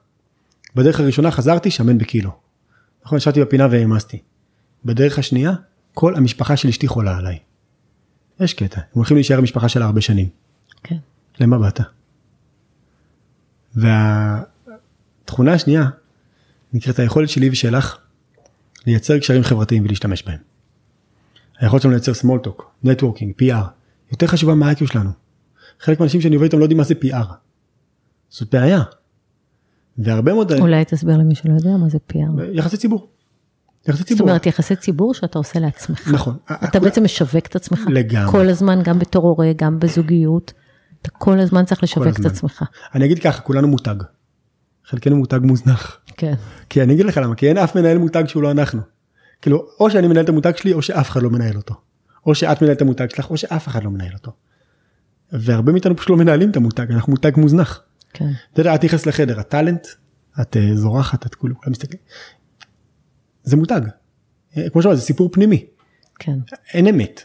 [0.75, 2.42] בדרך הראשונה חזרתי שמן בקילו.
[3.05, 4.23] נכון ישבתי בפינה והעמסתי.
[4.85, 5.53] בדרך השנייה
[5.95, 7.39] כל המשפחה של אשתי חולה עליי.
[8.41, 10.29] יש קטע הם הולכים להישאר המשפחה שלה הרבה שנים.
[10.83, 10.97] כן.
[11.41, 11.81] למה באת?
[13.75, 15.89] והתכונה השנייה
[16.73, 17.99] נקראת היכולת שלי ושלך
[18.87, 20.39] לייצר קשרים חברתיים ולהשתמש בהם.
[21.59, 23.67] היכולת שלנו לייצר small talk, networking, PR,
[24.11, 25.11] יותר חשובה מה-IQ שלנו.
[25.81, 27.27] חלק מהאנשים שאני עובד איתם לא יודעים מה זה PR.
[28.31, 28.83] זאת בעיה.
[29.99, 30.53] והרבה מאוד...
[30.53, 32.43] אולי תסביר למי שלא יודע מה זה PR.
[32.53, 33.09] יחסי ציבור.
[33.89, 34.27] יחסי ציבור.
[34.27, 36.09] זאת אומרת יחסי ציבור שאתה עושה לעצמך.
[36.09, 36.37] נכון.
[36.65, 37.81] אתה בעצם משווק את עצמך.
[37.89, 38.33] לגמרי.
[38.33, 40.53] כל הזמן, גם בתור הורה, גם בזוגיות.
[41.03, 42.63] אתה כל הזמן צריך לשווק את עצמך.
[42.95, 43.95] אני אגיד ככה, כולנו מותג.
[44.85, 45.99] חלקנו מותג מוזנח.
[46.17, 46.35] כן.
[46.69, 48.81] כי אני אגיד לך למה, כי אין אף מנהל מותג שהוא לא אנחנו.
[49.43, 51.75] כאילו, או שאני מנהל את המותג שלי, או שאף אחד לא מנהל אותו.
[52.27, 54.33] או שאת מנהלת את המותג שלך, או שאף אחד לא מנהל אותו.
[55.33, 57.83] והרבה מאיתנו פשוט לא מנהלים את המותג, אנחנו מותג מוזנח.
[58.13, 58.29] כן.
[58.53, 59.41] אתה יודע, את נכנס לחדר,
[60.41, 62.03] את אה, זורחת, את כולם מסתכלים.
[63.43, 63.81] זה מותג.
[64.57, 65.67] אה, כמו שאמרת, זה סיפור פנימי.
[66.19, 66.39] כן.
[66.75, 67.23] אין אמת.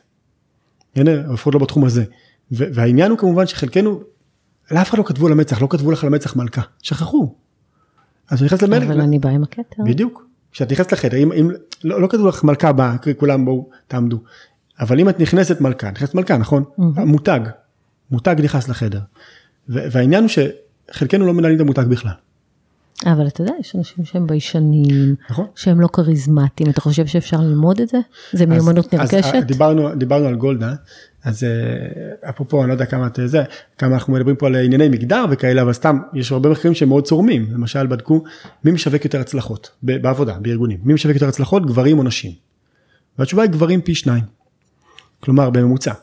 [0.95, 2.03] אין, לפחות לא בתחום הזה.
[2.51, 4.03] והעניין הוא כמובן שחלקנו,
[4.71, 7.35] לאף אחד לא כתבו על המצח, לא כתבו לך על המצח מלכה, שכחו.
[8.29, 8.83] אז נכנס למלך.
[8.83, 9.83] אבל אני באה עם הכתר.
[9.85, 10.27] בדיוק.
[10.51, 11.51] כשאת נכנסת לחדר, אם, אם
[11.83, 14.19] לא, לא כתבו לך מלכה באה, כולם בואו תעמדו.
[14.79, 16.63] אבל אם את נכנסת מלכה, נכנסת מלכה, נכון?
[16.63, 17.05] Mm-hmm.
[17.05, 17.39] מותג.
[18.11, 18.99] מותג נכנס לחדר.
[19.67, 20.29] והעניין הוא
[20.91, 22.11] שחלקנו לא מנהלים את המותג בכלל.
[23.05, 25.45] אבל אתה יודע, יש אנשים שהם ביישנים, נכון.
[25.55, 27.97] שהם לא כריזמטיים, אתה חושב שאפשר ללמוד את זה?
[28.33, 29.35] זה מיומנות נרכשת?
[29.35, 30.73] אז דיברנו, דיברנו על גולדה,
[31.23, 33.43] אז אה, אפרופו, אני לא יודע כמה את זה,
[33.77, 37.03] כמה אנחנו מדברים פה על ענייני מגדר וכאלה, אבל סתם, יש הרבה מחקרים שהם מאוד
[37.03, 38.23] צורמים, למשל בדקו
[38.63, 42.31] מי משווק יותר הצלחות בעבודה, בארגונים, מי משווק יותר הצלחות, גברים או נשים?
[43.19, 44.23] והתשובה היא גברים פי שניים,
[45.19, 45.93] כלומר בממוצע.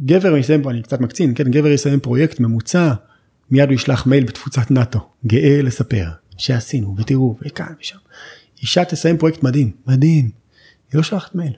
[0.00, 2.92] גבר יסיים, אני קצת מקצין, כן, גבר יסיים פרויקט ממוצע,
[3.50, 7.98] מיד הוא ישלח מייל בתפוצת נאטו, גאה לספר שעשינו ותראו וכאן ושם.
[8.62, 11.52] אישה תסיים פרויקט מדהים, מדהים, היא לא שלחת מייל.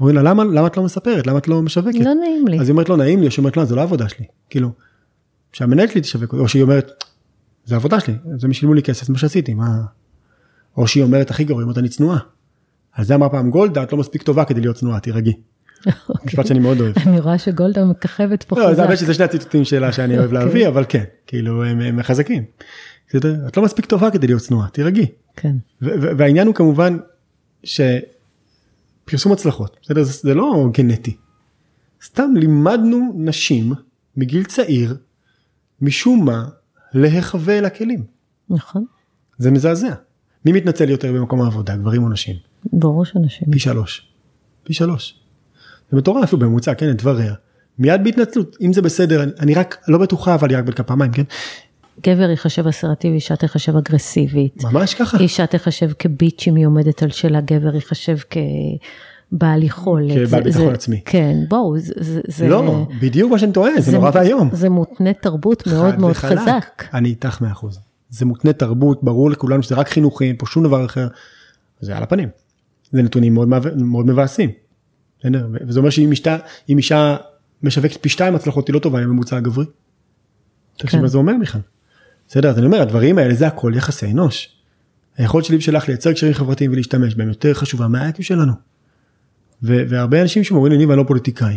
[0.00, 1.98] אומרים לה למה, למה את לא מספרת, למה את לא משווקת?
[1.98, 2.60] לא נעים לי.
[2.60, 4.72] אז היא אומרת לא נעים לי, או שהיא אומרת לא, זה לא עבודה שלי, כאילו,
[5.52, 6.90] שהמנהלת שלי תשווק, או שהיא אומרת,
[7.64, 9.82] זה עבודה שלי, זה מי שילמו לי כסף, מה שעשיתי, מה...
[10.76, 12.18] או שהיא אומרת הכי גרוע, היא אומרת אני צנועה.
[12.92, 15.32] על זה אמר פעם גולדה, את לא מספיק טובה כדי להיות צנועה, תירגעי.
[15.86, 16.26] אוקיי.
[16.26, 16.94] משפט שאני מאוד אוהב.
[17.06, 18.78] אני רואה שגולדה מככבת פה חזק.
[18.88, 20.44] לא, זה שני הציטוטים שלה שאני אוהב אוקיי.
[20.46, 22.44] להביא, אבל כן, כאילו הם מחזקים.
[23.16, 25.06] את לא מספיק טובה כדי להיות צנועה, תירגעי.
[25.36, 25.56] כן.
[25.80, 26.98] והעניין הוא כמובן
[27.64, 30.02] שפרסום הצלחות, בסדר?
[30.02, 31.16] זה לא גנטי.
[32.04, 33.72] סתם לימדנו נשים
[34.16, 34.96] מגיל צעיר,
[35.80, 36.48] משום מה,
[36.92, 38.04] להיחווה אל הכלים.
[38.50, 38.84] נכון.
[39.38, 39.94] זה מזעזע.
[40.44, 42.36] מי מתנצל יותר במקום העבודה, גברים או נשים?
[42.72, 43.48] ברור שנשים.
[43.50, 44.08] פי שלוש.
[44.64, 45.19] פי שלוש.
[45.90, 47.34] זה מטורף בממוצע כן את דבריה.
[47.78, 51.12] מיד בהתנצלות אם זה בסדר אני, אני רק לא בטוחה אבל היא רק בדקה פעמיים
[51.12, 51.22] כן.
[52.02, 54.64] גבר יחשב אסרטיבי, אישה תחשב אגרסיבית.
[54.64, 55.18] ממש ככה.
[55.18, 58.16] אישה תחשב כביץ' אם היא עומדת על שלה, גבר יחשב
[59.30, 60.26] כבעל יכולת.
[60.26, 61.00] כבעל ביטחון עצמי.
[61.04, 62.20] כן, בואו, זה...
[62.26, 64.50] זה לא, בדיוק מה שאני טוען, זה, זה נורא ואיום.
[64.52, 66.38] זה מותנה תרבות מאוד מאוד וחלק.
[66.38, 66.84] חזק.
[66.94, 67.66] אני איתך 100%.
[68.10, 71.08] זה מותנה תרבות, ברור לכולנו שזה רק חינוכי, אין פה שום דבר אחר.
[71.80, 72.28] זה על הפנים.
[72.90, 74.50] זה נתונים מאוד, מאוד מבאסים.
[75.68, 77.16] וזה אומר שאם אישה, אם אישה
[77.62, 79.64] משווקת פי שתיים הצלחות היא לא טובה עם הממוצע הגברי.
[80.76, 81.02] תקשיב כן.
[81.02, 81.60] מה זה אומר בכלל.
[82.28, 84.48] בסדר אז אני אומר הדברים האלה זה הכל יחסי אנוש.
[85.16, 88.52] היכולת שלי ושלך לייצר קשרים חברתיים ולהשתמש בהם יותר חשובה מהאקו שלנו.
[89.62, 91.56] והרבה אנשים שאומרים לי אני לא פוליטיקאי.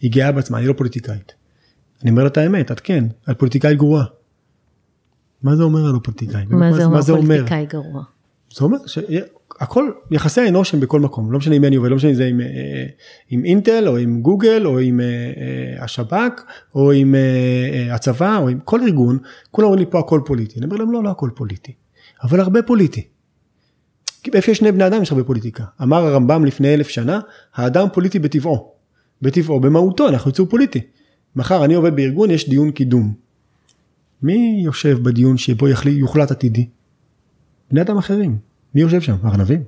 [0.00, 1.32] היא גאה בעצמה אני לא פוליטיקאית.
[2.02, 4.04] אני אומר לה את האמת את כן את פוליטיקאית גרועה.
[5.42, 6.44] מה זה אומר על לא פוליטיקאי?
[6.46, 8.02] מה זה אומר פוליטיקאי גרוע?
[8.54, 8.78] זה אומר
[9.60, 12.26] הכל יחסי האנוש הם בכל מקום לא משנה אם אני עובד לא משנה אם זה
[12.26, 12.86] עם, אה,
[13.30, 16.42] עם אינטל או עם גוגל או עם אה, אה, השב"כ
[16.74, 17.14] או עם
[17.90, 19.18] הצבא או עם כל ארגון
[19.50, 21.72] כולם אומרים לי פה הכל פוליטי אני אומר להם לא לא הכל פוליטי
[22.22, 23.06] אבל הרבה פוליטי.
[24.34, 27.20] איפה יש שני בני אדם יש הרבה פוליטיקה אמר הרמב"ם לפני אלף שנה
[27.54, 28.72] האדם פוליטי בטבעו
[29.22, 30.80] בטבעו במהותו אנחנו יצור פוליטי.
[31.36, 33.14] מחר אני עובד בארגון יש דיון קידום.
[34.22, 36.68] מי יושב בדיון שבו יוחלט עתידי?
[37.70, 38.47] בני אדם אחרים.
[38.74, 39.16] מי יושב שם?
[39.24, 39.64] ארנבים.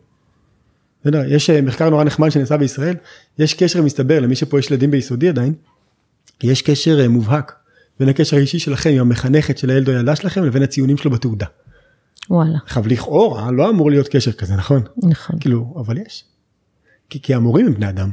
[1.04, 2.96] יש אה, מחקר נורא נחמד שנעשה בישראל,
[3.38, 5.54] יש קשר מסתבר למי שפה יש ילדים ביסודי עדיין,
[6.42, 7.52] יש קשר אה, מובהק
[8.00, 11.46] בין הקשר האישי שלכם עם המחנכת של הילד או הילדה שלכם לבין הציונים שלו בתעודה.
[12.30, 12.58] וואלה.
[12.64, 14.82] עכשיו לכאורה לא אמור להיות קשר כזה נכון?
[15.02, 15.38] נכון.
[15.40, 16.24] כאילו אבל יש.
[17.10, 18.10] כי, כי המורים הם בני אדם.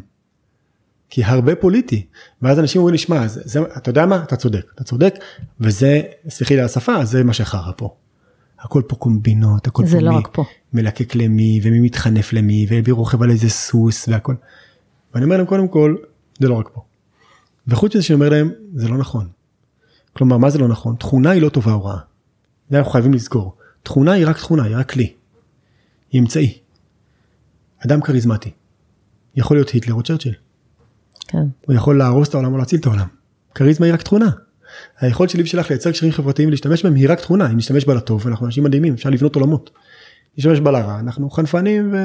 [1.09, 2.05] כי הרבה פוליטי
[2.41, 3.25] ואז אנשים אומרים לי שמע
[3.77, 5.15] אתה יודע מה אתה צודק אתה צודק
[5.59, 7.95] וזה סליחי לי על השפה זה מה שחרא פה.
[8.59, 10.43] הכל פה קומבינות, הכל פה, לא מי פה
[10.77, 14.35] מלקק למי ומי מתחנף למי ומי רוכב על איזה סוס והכל.
[15.13, 15.95] ואני אומר להם קודם כל
[16.39, 16.81] זה לא רק פה.
[17.67, 19.27] וחוץ מזה שאני אומר להם זה לא נכון.
[20.13, 20.95] כלומר מה זה לא נכון?
[20.95, 21.97] תכונה היא לא טובה הוראה.
[22.69, 23.57] זה אנחנו חייבים לזכור.
[23.83, 25.13] תכונה היא רק תכונה, היא רק כלי.
[26.11, 26.57] היא אמצעי.
[27.85, 28.51] אדם כריזמטי.
[29.35, 30.33] יכול להיות היטלר או צ'רצ'יל.
[31.27, 31.43] כן.
[31.65, 33.07] הוא יכול להרוס את העולם או להציל את העולם.
[33.55, 34.29] כריזמה היא רק תכונה.
[34.99, 38.27] היכולת שלי ושלך לייצר קשרים חברתיים ולהשתמש בהם היא רק תכונה אם נשתמש בה לטוב
[38.27, 39.69] אנחנו אנשים מדהימים אפשר לבנות עולמות.
[40.37, 41.97] נשתמש בה לרע אנחנו חנפנים ו...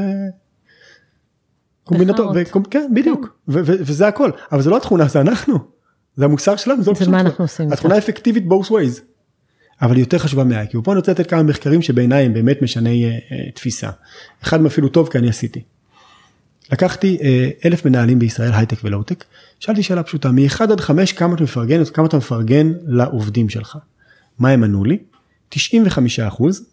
[1.85, 2.33] קומבינטור,
[2.71, 3.61] כן בדיוק כן.
[3.64, 5.59] וזה הכל אבל זה לא התכונה זה אנחנו
[6.16, 9.01] זה המוסר שלנו זה מה אנחנו עושים התכונה אפקטיבית both ways.
[9.83, 13.11] אבל היא יותר חשובה מה-IQ פה אני רוצה לתת כמה מחקרים שבעיניי הם באמת משני
[13.11, 13.90] uh, uh, תפיסה
[14.42, 15.62] אחד מהם אפילו טוב כי אני עשיתי.
[16.73, 19.25] לקחתי אה, אלף מנהלים בישראל הייטק ולואוטק,
[19.59, 23.79] שאלתי שאלה פשוטה, מ-1 עד 5 כמה אתה מפרגן, כמה אתה מפרגן לעובדים שלך.
[24.38, 24.99] מה הם ענו לי?
[25.49, 26.66] 95 אחוז,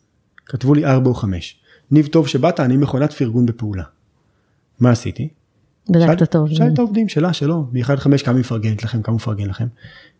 [0.50, 1.60] כתבו לי 4 או 5.
[1.92, 3.84] ניב טוב שבאת, אני מכונת פרגון בפעולה.
[4.80, 5.30] מה עשיתי?
[5.90, 6.58] בדקת את העובדים.
[6.58, 9.68] שאלתי את העובדים, שלה, שלו, מ-1 עד 5 כמה מפרגנת לכם, כמה מפרגן לכם.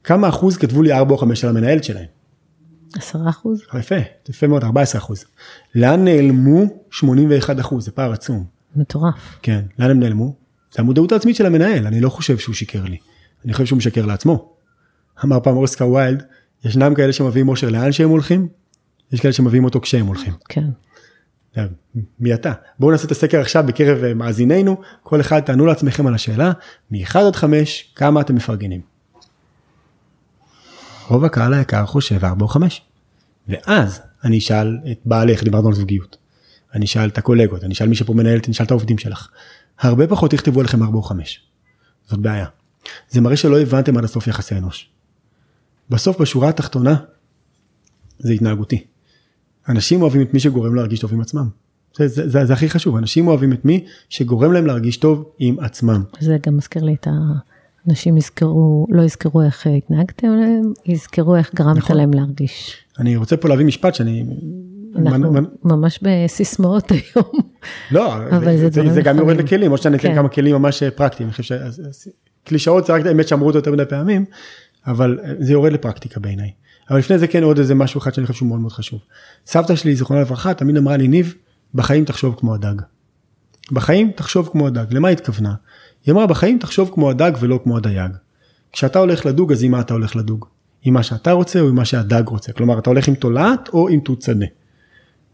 [0.04, 2.06] כמה אחוז כתבו לי 4 או 5 על המנהלת שלהם.
[2.96, 3.62] 10 אחוז?
[3.80, 3.96] יפה,
[4.30, 5.26] יפה מאוד, 14 אחוז.
[5.76, 8.46] לאן נעלמו 81 אחוז, זה פער עצום.
[8.76, 9.40] מטורף.
[9.42, 10.36] כן, לאן הם נעלמו?
[10.74, 12.98] זה המודעות העצמית של המנהל, אני לא חושב שהוא שיקר לי.
[13.46, 14.54] אני חושב שהוא משקר לעצמו.
[15.26, 16.24] אמר פעם אוסקר ויילד,
[16.66, 18.48] ישנם כאלה שמביאים אושר לאן שהם הולכים,
[19.12, 20.34] יש כאלה שמביאים אותו כשהם הולכים.
[20.50, 20.66] כן.
[22.20, 22.54] מי אתה?
[22.80, 26.52] בואו נעשה את הסקר עכשיו בקרב אה, מאזינינו, כל אחד תענו לעצמכם על השאלה,
[26.92, 28.82] מ-1 עד 5, כמה אתם מפרגנים.
[31.08, 32.82] רוב הקהל היקר חושב 4 או 5.
[33.48, 36.18] ואז אני אשאל את בעלך, דיברנו על זוגיות.
[36.74, 39.30] אני אשאל את הקולגות, אני אשאל מי שפה מנהלת, אני אשאל את העובדים שלך.
[39.80, 41.42] הרבה פחות יכתבו עליכם 4 או 5.
[42.08, 42.46] זאת בעיה.
[43.10, 44.90] זה מראה שלא הבנתם עד הסוף יחסי אנוש.
[45.90, 46.96] בסוף בשורה התחתונה
[48.20, 48.84] זה התנהגותי.
[49.70, 51.50] אנשים אוהבים את מי שגורם להרגיש טוב עם עצמם.
[51.98, 55.60] זה, זה, זה, זה הכי חשוב, אנשים אוהבים את מי שגורם להם להרגיש טוב עם
[55.60, 56.04] עצמם.
[56.20, 57.08] זה גם מזכיר לי את
[57.86, 61.98] האנשים יזכרו, לא יזכרו איך התנהגתם עליהם, יזכרו איך גרמת נכון.
[61.98, 62.78] להם להרגיש.
[63.00, 64.26] אני רוצה פה להביא משפט שאני...
[64.96, 65.44] אנחנו מנ...
[65.64, 67.32] ממש בסיסמאות היום.
[67.92, 70.16] לא, אבל זה, זה, זה, זה גם יורד לכלים, או שאני אתן כן.
[70.16, 71.30] כמה כלים ממש פרקטיים.
[71.30, 71.58] אני חושב
[72.44, 74.26] שקלישאות זה רק האמת שאמרו אותו יותר מדי פעמים,
[74.88, 76.52] אבל זה יורד לפרקטיקה בעיניי.
[76.90, 79.00] אבל לפני זה כן עוד איזה משהו אחד שאני חושב שהוא מאוד מאוד חשוב.
[79.46, 81.34] סבתא שלי זיכרונה לברכה תמיד אמרה לי ניב
[81.76, 82.82] בחיים תחשוב כמו הדג.
[83.72, 85.54] בחיים תחשוב כמו הדג למה התכוונה?
[86.06, 88.12] היא אמרה בחיים תחשוב כמו הדג ולא כמו הדייג.
[88.72, 90.46] כשאתה הולך לדוג אז עם מה אתה הולך לדוג?
[90.84, 93.90] עם מה שאתה רוצה או עם מה שהדג רוצה כלומר אתה הולך עם תולעת או
[93.90, 94.46] עם תות שדה.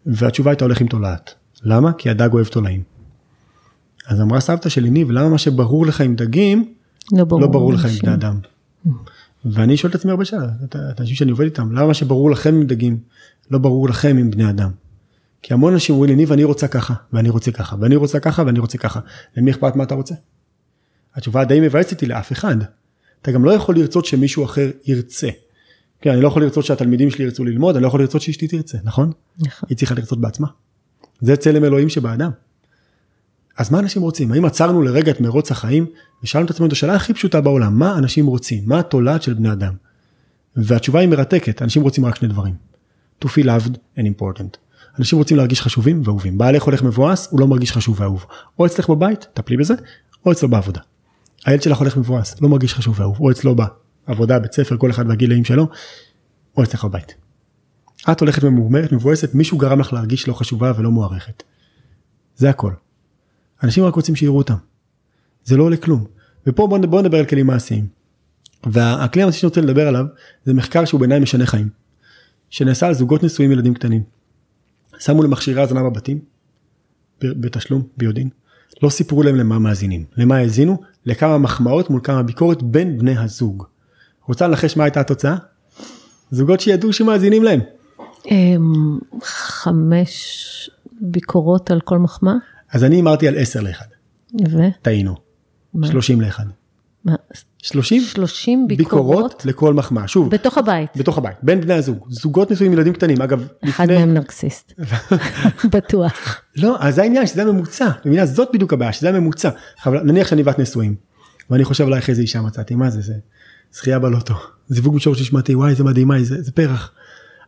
[0.06, 1.34] והתשובה הייתה הולך עם תולעת.
[1.64, 1.94] למה?
[1.94, 2.84] כי הדג אוהב תולעים.
[4.08, 6.74] אז אמרה סבתא שלי ניב למה מה שברור לך עם דגים
[7.12, 8.40] לא ברור, לא ברור לך עם בני אדם.
[9.46, 12.64] ואני שואל את עצמי הרבה שאלה, את האנשים שאני עובד איתם, למה שבברור לכם עם
[12.64, 13.00] דגים,
[13.52, 14.72] לא ברור לכם עם בני אדם.
[15.42, 18.44] כי המון אנשים אומרים לי, ניב, אני רוצה ככה, ואני רוצה ככה, ואני רוצה ככה,
[18.46, 19.00] ואני רוצה ככה.
[19.38, 20.16] למי אכפת מה אתה רוצה?
[21.16, 22.56] התשובה די מבאסת אותי לאף אחד.
[23.22, 25.30] אתה גם לא יכול לרצות שמישהו אחר ירצה.
[26.02, 28.78] כן, אני לא יכול לרצות שהתלמידים שלי ירצו ללמוד, אני לא יכול לרצות שאשתי תרצה,
[28.84, 29.12] נכון?
[29.40, 29.70] נכון.
[29.70, 30.48] היא צריכה לרצות בעצמה.
[31.22, 32.32] זה צלם אלוהים שבאדם.
[33.58, 34.32] אז מה אנשים רוצים?
[34.32, 35.86] האם עצרנו לרגע את מרוץ החיים
[36.24, 38.64] ושאלנו את עצמנו את השאלה הכי פשוטה בעולם, מה אנשים רוצים?
[38.66, 39.74] מה התולעת של בני אדם?
[40.56, 42.54] והתשובה היא מרתקת, אנשים רוצים רק שני דברים.
[43.24, 44.58] To feel loved and important.
[45.00, 46.38] אנשים רוצים להרגיש חשובים ואהובים.
[46.38, 48.26] בעלך הולך מבואס, הוא לא מרגיש חשוב ואהוב.
[48.60, 49.74] או אצלך בבית, טפלי בזה,
[50.26, 50.82] או אצלו בעבודה.
[51.46, 53.56] הילד שלך הולך מבואס, לא מרגיש חשוב ואהוב, או אצלו
[54.08, 55.68] בעבודה, בית ספר, כל אחד והגילאים שלו,
[56.58, 57.16] או אצלך בבית.
[58.12, 61.44] את הולכת ממורמרת, מבואסת, מישהו גרם לך להרגיש לא חשובה ולא מוערכת.
[62.36, 62.72] זה הכל.
[63.64, 64.56] אנשים רק רוצים שיראו אותם.
[65.44, 66.06] זה לא עולה כלום.
[66.48, 67.88] ופה בוא, בוא נדבר על כלים מעשיים.
[68.66, 70.06] והכלי המעשי שאני רוצה לדבר עליו
[70.46, 71.70] זה מחקר שהוא בעיניי משנה חיים.
[72.50, 74.04] שנעשה על זוגות נשואים ילדים קטנים.
[75.00, 76.20] שמו למכשירי האזנה בבתים,
[77.22, 78.30] בתשלום, ביודעין.
[78.84, 83.64] לא סיפרו להם למה מאזינים, למה האזינו, לכמה מחמאות מול כמה ביקורת בין בני הזוג.
[84.26, 85.36] רוצה לנחש מה הייתה התוצאה?
[86.32, 87.60] זוגות שידעו שמאזינים להם.
[88.32, 90.70] אמ, חמש
[91.02, 92.34] ביקורות על כל מחמאה?
[92.76, 93.82] אז אני אמרתי על 10 ל-1.
[94.52, 94.58] ו?
[94.82, 95.16] טעינו.
[95.86, 96.40] 30 ל-1.
[97.06, 97.16] מה?
[97.58, 100.08] 30, 30 ביקורות, ביקורות לכל מחמאה.
[100.08, 100.30] שוב.
[100.30, 100.90] בתוך הבית.
[100.98, 102.06] בתוך הבית, בין בני הזוג.
[102.10, 103.98] זוגות נשואים ילדים קטנים, אגב, אחד לפני...
[103.98, 104.74] מהם נרקסיסט.
[105.74, 106.42] בטוח.
[106.56, 107.90] לא, אז זה העניין, שזה הממוצע.
[108.06, 109.50] מבינה, זאת בדיוק הבעיה, שזה הממוצע.
[109.86, 110.96] אבל נניח שאני ואת נשואים,
[111.50, 113.14] ואני חושב עלייך איזה אישה מצאתי, מה זה, זה
[113.72, 114.36] זכייה בלוטו.
[114.68, 116.92] זיווג משורש נשמתי, וואי, זה מדהים, וואי, זה, זה פרח.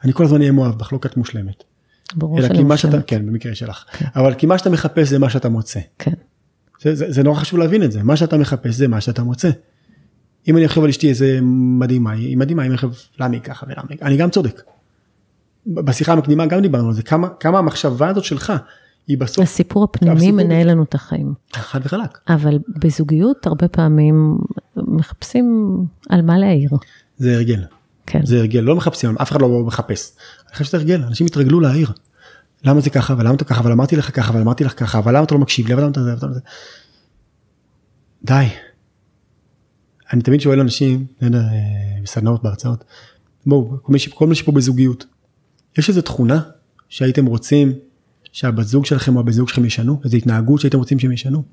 [0.04, 1.64] אני כל הזמן אהיה מאוהב בך, לא כת מושלמת.
[2.16, 3.84] ברור אלא כי מה שאתה, כן, במקרה שלך.
[3.92, 4.06] כן.
[4.16, 5.80] אבל כי מה שאתה מחפש זה מה שאתה מוצא.
[6.00, 6.14] כן.
[6.82, 9.50] זה, זה, זה נורא חשוב להבין את זה, מה שאתה מחפש זה מה שאתה מוצא.
[10.48, 11.40] אם אני אחשוב על אשתי איזה
[11.80, 12.90] מדהימה, היא מדהימה, אני חושב
[13.20, 14.62] למה היא ככה ולמה היא, אני גם צודק.
[15.68, 18.54] בשיחה המקדימה גם דיברנו על זה, כמה, כמה המחשבה הזאת שלך
[19.08, 19.44] היא בסוף.
[19.44, 21.34] הסיפור הפנימי מנהל לנו את החיים.
[21.54, 22.20] חד וחלק.
[22.30, 24.38] אבל בזוגיות הרבה פעמים
[24.78, 25.78] מחפשים
[26.10, 26.70] על מה להעיר.
[27.18, 27.64] זה הרגל.
[28.06, 28.26] כן.
[28.26, 30.18] זה הרגל, לא מחפשים, אף אחד לא מחפש.
[30.48, 31.92] אני חושב שזה הרגל, אנשים התרגלו להעיר.
[32.64, 35.16] למה זה ככה ולמה אתה ככה אבל אמרתי לך ככה אבל אמרתי לך ככה אבל
[35.16, 36.02] למה אתה לא מקשיב לי ולמה אתה
[36.34, 36.40] זה.
[38.24, 38.48] די.
[40.14, 41.06] אני תמיד שואל אנשים
[42.04, 42.84] בסדנאות בהרצאות
[43.46, 43.78] בואו
[44.14, 45.06] כל מי שפה בזוגיות
[45.78, 46.42] יש איזה תכונה
[46.90, 47.74] שהייתם רוצים
[48.32, 51.44] שהבת זוג שלכם או הבן זוג שלכם ישנו איזה התנהגות שהייתם רוצים שהם ישנו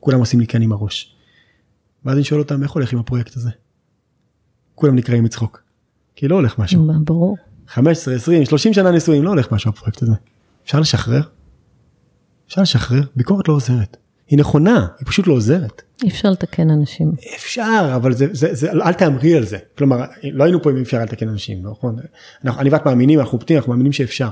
[0.00, 1.16] כולם עושים לי כן עם הראש.
[2.04, 3.50] ואז אני שואל אותם איך הולך עם הפרויקט הזה.
[4.74, 5.62] כולם נקראים מצחוק.
[6.16, 6.88] כי לא הולך משהו.
[7.04, 7.36] ברור.
[7.72, 10.12] 15 20 30 שנה נישואים לא הולך משהו הפרויקט הזה.
[10.64, 11.22] אפשר לשחרר?
[12.48, 13.02] אפשר לשחרר?
[13.16, 13.96] ביקורת לא עוזרת.
[14.28, 15.82] היא נכונה, היא פשוט לא עוזרת.
[16.02, 17.12] אי אפשר לתקן אנשים.
[17.36, 19.58] אפשר, אבל זה, זה, זה, אל תאמרי על זה.
[19.78, 21.96] כלומר, לא היינו פה אם אפשר לתקן אנשים, נכון?
[22.44, 24.28] אנחנו, אני ואת מאמינים, אנחנו פתים, אנחנו מאמינים שאפשר.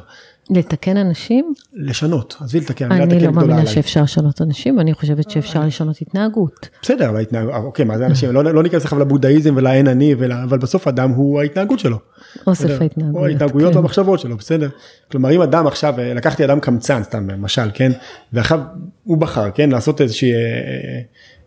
[0.51, 1.55] לתקן אנשים?
[1.75, 3.67] לשנות, עזבי לתקן, אני לא גדולה מאמינה.
[3.67, 6.69] שאפשר לשנות אנשים, אני חושבת שאפשר לשנות התנהגות.
[6.83, 7.49] בסדר, אבל ההתנהג...
[7.49, 8.33] אוקיי, מה זה אנשים?
[8.33, 10.15] לא, לא ניכנס עכשיו לבודהיזם ולאין אני.
[10.15, 11.99] אבל בסוף אדם הוא ההתנהגות שלו.
[12.47, 12.81] אוסף?
[12.81, 13.17] ההתנהגויות.
[13.17, 13.79] או ההתנהגויות כן.
[13.79, 14.69] והמחשבות שלו, בסדר.
[15.11, 17.93] כלומר, אם אדם עכשיו, אה, לקחתי אדם קמצן, סתם למשל, כן,
[18.33, 18.61] ועכשיו
[19.05, 21.01] הוא בחר, כן, לעשות איזושהי אה, אה,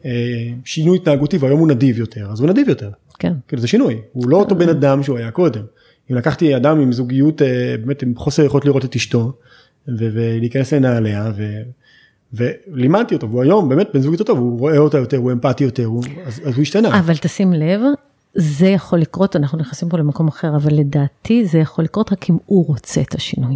[0.06, 2.90] אה, שינוי התנהגותי, והיום הוא נדיב יותר, אז הוא נדיב יותר.
[3.20, 3.34] כן.
[3.48, 5.62] כאילו זה שינוי, הוא לא אותו בן אדם שהוא היה קודם.
[6.12, 9.34] אם לקחתי אדם עם זוגיות, אה, באמת עם חוסר יכולת לראות את אשתו,
[9.88, 11.62] ולהיכנס לנעליה, ו-
[12.34, 15.64] ולימדתי אותו, והוא היום באמת בן זוג יותר טוב, הוא רואה אותה יותר, הוא אמפתי
[15.64, 17.00] יותר, הוא, אז, אז הוא השתנה.
[17.00, 17.82] אבל תשים לב,
[18.36, 22.38] זה יכול לקרות, אנחנו נכנסים פה למקום אחר, אבל לדעתי זה יכול לקרות רק אם
[22.46, 23.56] הוא רוצה את השינוי.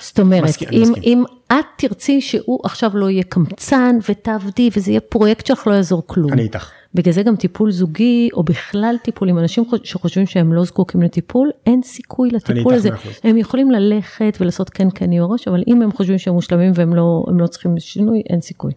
[0.00, 1.02] זאת אומרת, מסכים, אם, מסכים.
[1.04, 6.02] אם את תרצי שהוא עכשיו לא יהיה קמצן ותעבדי וזה יהיה פרויקט שלך, לא יעזור
[6.06, 6.32] כלום.
[6.32, 6.70] אני איתך.
[6.94, 11.02] בגלל זה גם טיפול זוגי, או בכלל טיפול עם אנשים חוש- שחושבים שהם לא זקוקים
[11.02, 12.88] לטיפול, אין סיכוי לטיפול הזה.
[13.24, 16.94] הם יכולים ללכת ולעשות כן כן עם הראש, אבל אם הם חושבים שהם מושלמים והם
[16.94, 18.72] לא, לא צריכים שינוי, אין סיכוי.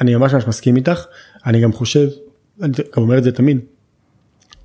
[0.00, 1.04] אני ממש ממש מסכים איתך,
[1.46, 2.08] אני גם חושב,
[2.62, 3.58] אני גם אומר את זה תמיד,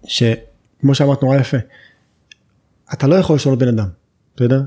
[0.05, 1.57] שכמו שאמרת נורא יפה,
[2.93, 3.87] אתה לא יכול לשנות בן אדם,
[4.35, 4.61] בסדר?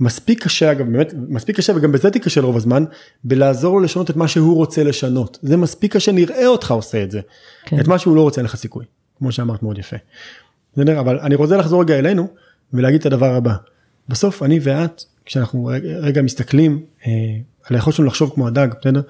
[0.00, 2.84] מספיק קשה אגב באמת מספיק קשה וגם בזה תיכשל רוב הזמן
[3.24, 7.10] בלעזור לו לשנות את מה שהוא רוצה לשנות זה מספיק קשה נראה אותך עושה את
[7.10, 7.20] זה
[7.64, 7.80] כן.
[7.80, 8.84] את מה שהוא לא רוצה אין לך סיכוי
[9.18, 9.96] כמו שאמרת מאוד יפה.
[10.72, 11.00] בסדר?
[11.00, 12.28] אבל אני רוצה לחזור רגע אלינו
[12.72, 13.54] ולהגיד את הדבר הבא
[14.08, 17.12] בסוף אני ואת כשאנחנו רגע, רגע מסתכלים אה,
[17.64, 19.00] על היכולת שלנו לחשוב כמו הדג בסדר?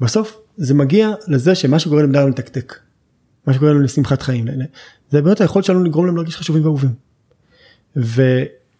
[0.00, 2.78] בסוף זה מגיע לזה שמה שגורם לבני אדם לתקתק.
[3.46, 4.46] מה שגורם לנו לשמחת חיים
[5.10, 6.90] זה באמת היכולת שלנו לגרום להם להרגיש חשובים ואהובים.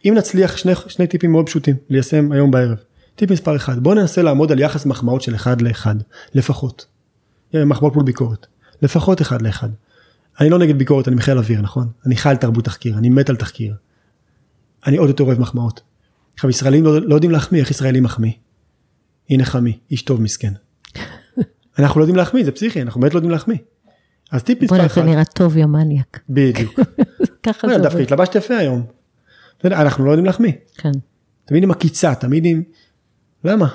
[0.04, 2.78] ואם נצליח שני, שני טיפים מאוד פשוטים ליישם היום בערב.
[3.16, 5.94] טיפ מספר אחד בוא ננסה לעמוד על יחס מחמאות של אחד לאחד
[6.34, 6.86] לפחות.
[7.54, 8.46] מחמאות מול ביקורת
[8.82, 9.68] לפחות אחד לאחד.
[10.40, 13.30] אני לא נגד ביקורת אני מחיל אוויר נכון אני חי על תרבות תחקיר אני מת
[13.30, 13.74] על תחקיר.
[14.86, 15.80] אני עוד יותר אוהב מחמאות.
[16.34, 18.32] עכשיו ישראלים לא, לא יודעים להחמיא איך ישראלי מחמיא.
[19.30, 20.52] הנה חמי איש טוב מסכן.
[21.78, 23.58] אנחנו לא יודעים להחמיא זה פסיכי אנחנו באמת לא יודעים להחמיא.
[24.32, 25.02] אז טיפ מספר בוא'נה, זה.
[25.02, 26.20] נראה טוב יא מניאק.
[26.28, 26.80] בדיוק.
[27.46, 28.00] ככה זה דווקא עובד.
[28.00, 28.97] התלבשת יפה היום.
[29.58, 30.52] אתה יודע, אנחנו לא יודעים להחמיא.
[30.76, 30.90] כן.
[31.44, 32.62] תמיד עם עקיצה, תמיד עם...
[33.44, 33.68] למה?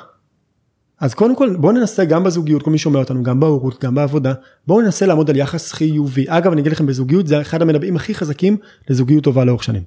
[1.00, 4.34] אז קודם כל בואו ננסה גם בזוגיות, כל מי שומע אותנו, גם בהורות, גם בעבודה,
[4.68, 6.26] בואו ננסה לעמוד על יחס חיובי.
[6.28, 8.58] אגב, אני אגיד לכם בזוגיות זה אחד המנבאים הכי חזקים
[8.90, 9.84] לזוגיות טובה לאורך שנים.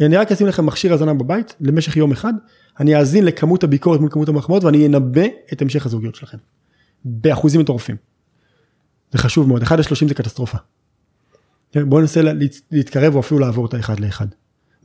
[0.00, 2.32] אני רק אשים לכם מכשיר האזנה בבית למשך יום אחד,
[2.80, 6.38] אני אאזין לכמות הביקורת מול כמות המחמאות ואני אנבא את המשך הזוגיות שלכם.
[7.04, 7.96] באחוזים מטורפים.
[9.12, 10.58] זה חשוב מאוד, 1 ל-30 זה קטסטרופה.
[11.76, 14.26] בואו ננסה לה- להת- להתקרב או אפילו לעבור את האחד לאחד.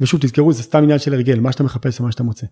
[0.02, 2.48] ושוב תזכרו זה סתם עניין של הרגל מה שאתה מחפש ומה שאתה מוצא.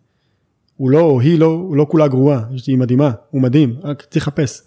[0.77, 4.27] הוא לא או היא לא הוא לא כולה גרועה היא מדהימה הוא מדהים רק צריך
[4.27, 4.62] לחפש.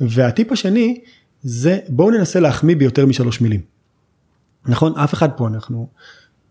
[0.00, 1.00] והטיפ השני
[1.42, 3.60] זה בואו ננסה להחמיא ביותר משלוש מילים.
[4.66, 5.88] נכון אף אחד פה אנחנו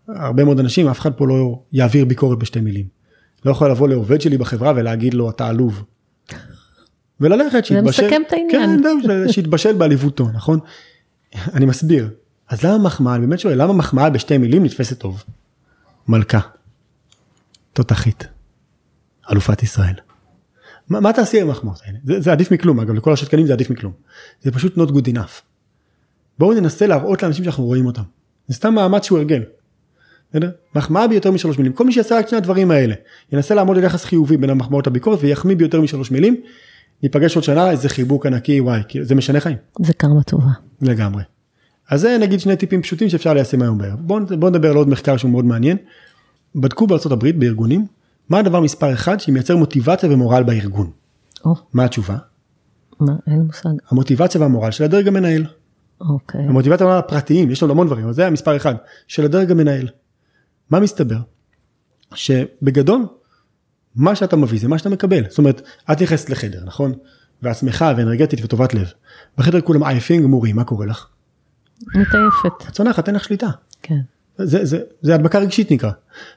[0.08, 2.86] הרבה מאוד אנשים אף אחד פה לא יעביר ביקורת בשתי מילים.
[3.44, 5.84] לא יכול לבוא לעובד שלי בחברה ולהגיד לו אתה עלוב.
[7.20, 8.82] וללכת שיתבשל, מסכם את העניין.
[8.82, 10.58] כן, שיתבשל בעליבותו נכון.
[11.54, 12.10] אני מסביר
[12.50, 15.24] אז למה מחמאה אני באמת שואל למה מחמאה בשתי מילים נתפסת טוב.
[16.08, 16.40] מלכה.
[17.72, 18.26] תותחית.
[19.32, 19.94] אלופת ישראל.
[20.88, 21.98] מה, מה תעשי עם המחמאות האלה?
[22.04, 23.92] זה, זה עדיף מכלום אגב לכל השתקנים זה עדיף מכלום.
[24.42, 25.42] זה פשוט not good enough.
[26.38, 28.02] בואו ננסה להראות לאנשים שאנחנו רואים אותם.
[28.48, 29.42] זה סתם מאמץ שהוא הרגל.
[30.30, 30.50] בסדר?
[30.74, 31.72] מחמאה ביותר משלוש מילים.
[31.72, 32.94] כל מי שיעשה רק שני הדברים האלה
[33.32, 36.40] ינסה לעמוד על יחס חיובי בין המחמאות לביקורת ויחמיא ביותר משלוש מילים.
[37.02, 39.56] ניפגש עוד שנה איזה חיבוק ענקי וואי זה משנה חיים.
[39.82, 40.50] זה קרמה טובה.
[40.82, 41.22] לגמרי.
[41.90, 44.00] אז זה נגיד שני טיפים פשוטים שאפשר ליישם היום בערב.
[44.00, 45.76] בואו בוא נדבר על עוד מחקר שהוא מאוד מעניין.
[46.54, 47.86] בדקו הברית בארגונים
[48.28, 50.90] מה הדבר מספר אחד שמייצר מוטיבציה ומורל בארגון.
[51.44, 52.16] או, מה התשובה?
[53.00, 53.70] מה, אין מושג.
[53.90, 55.46] המוטיבציה והמורל של הדרג המנהל.
[56.00, 56.40] אוקיי.
[56.40, 58.74] המוטיבציה והמורל הפרטיים יש לנו המון דברים אבל זה המספר אחד
[59.08, 59.88] של הדרג המנהל.
[60.70, 61.18] מה מסתבר?
[62.14, 63.06] שבגדול
[63.96, 66.92] מה שאתה מביא זה מה שאתה מקבל זאת אומרת את נכנסת לחדר נכון?
[67.42, 68.92] ואת שמחה ואנרגטית וטובת לב.
[69.38, 71.06] בחדר כולם עייפים גמורים מה קורה לך?
[71.86, 72.68] מתעייפת.
[72.68, 73.48] את צונחת אין לך שליטה.
[73.82, 74.00] כן.
[74.38, 75.90] זה, זה, זה הדבקה רגשית נקרא.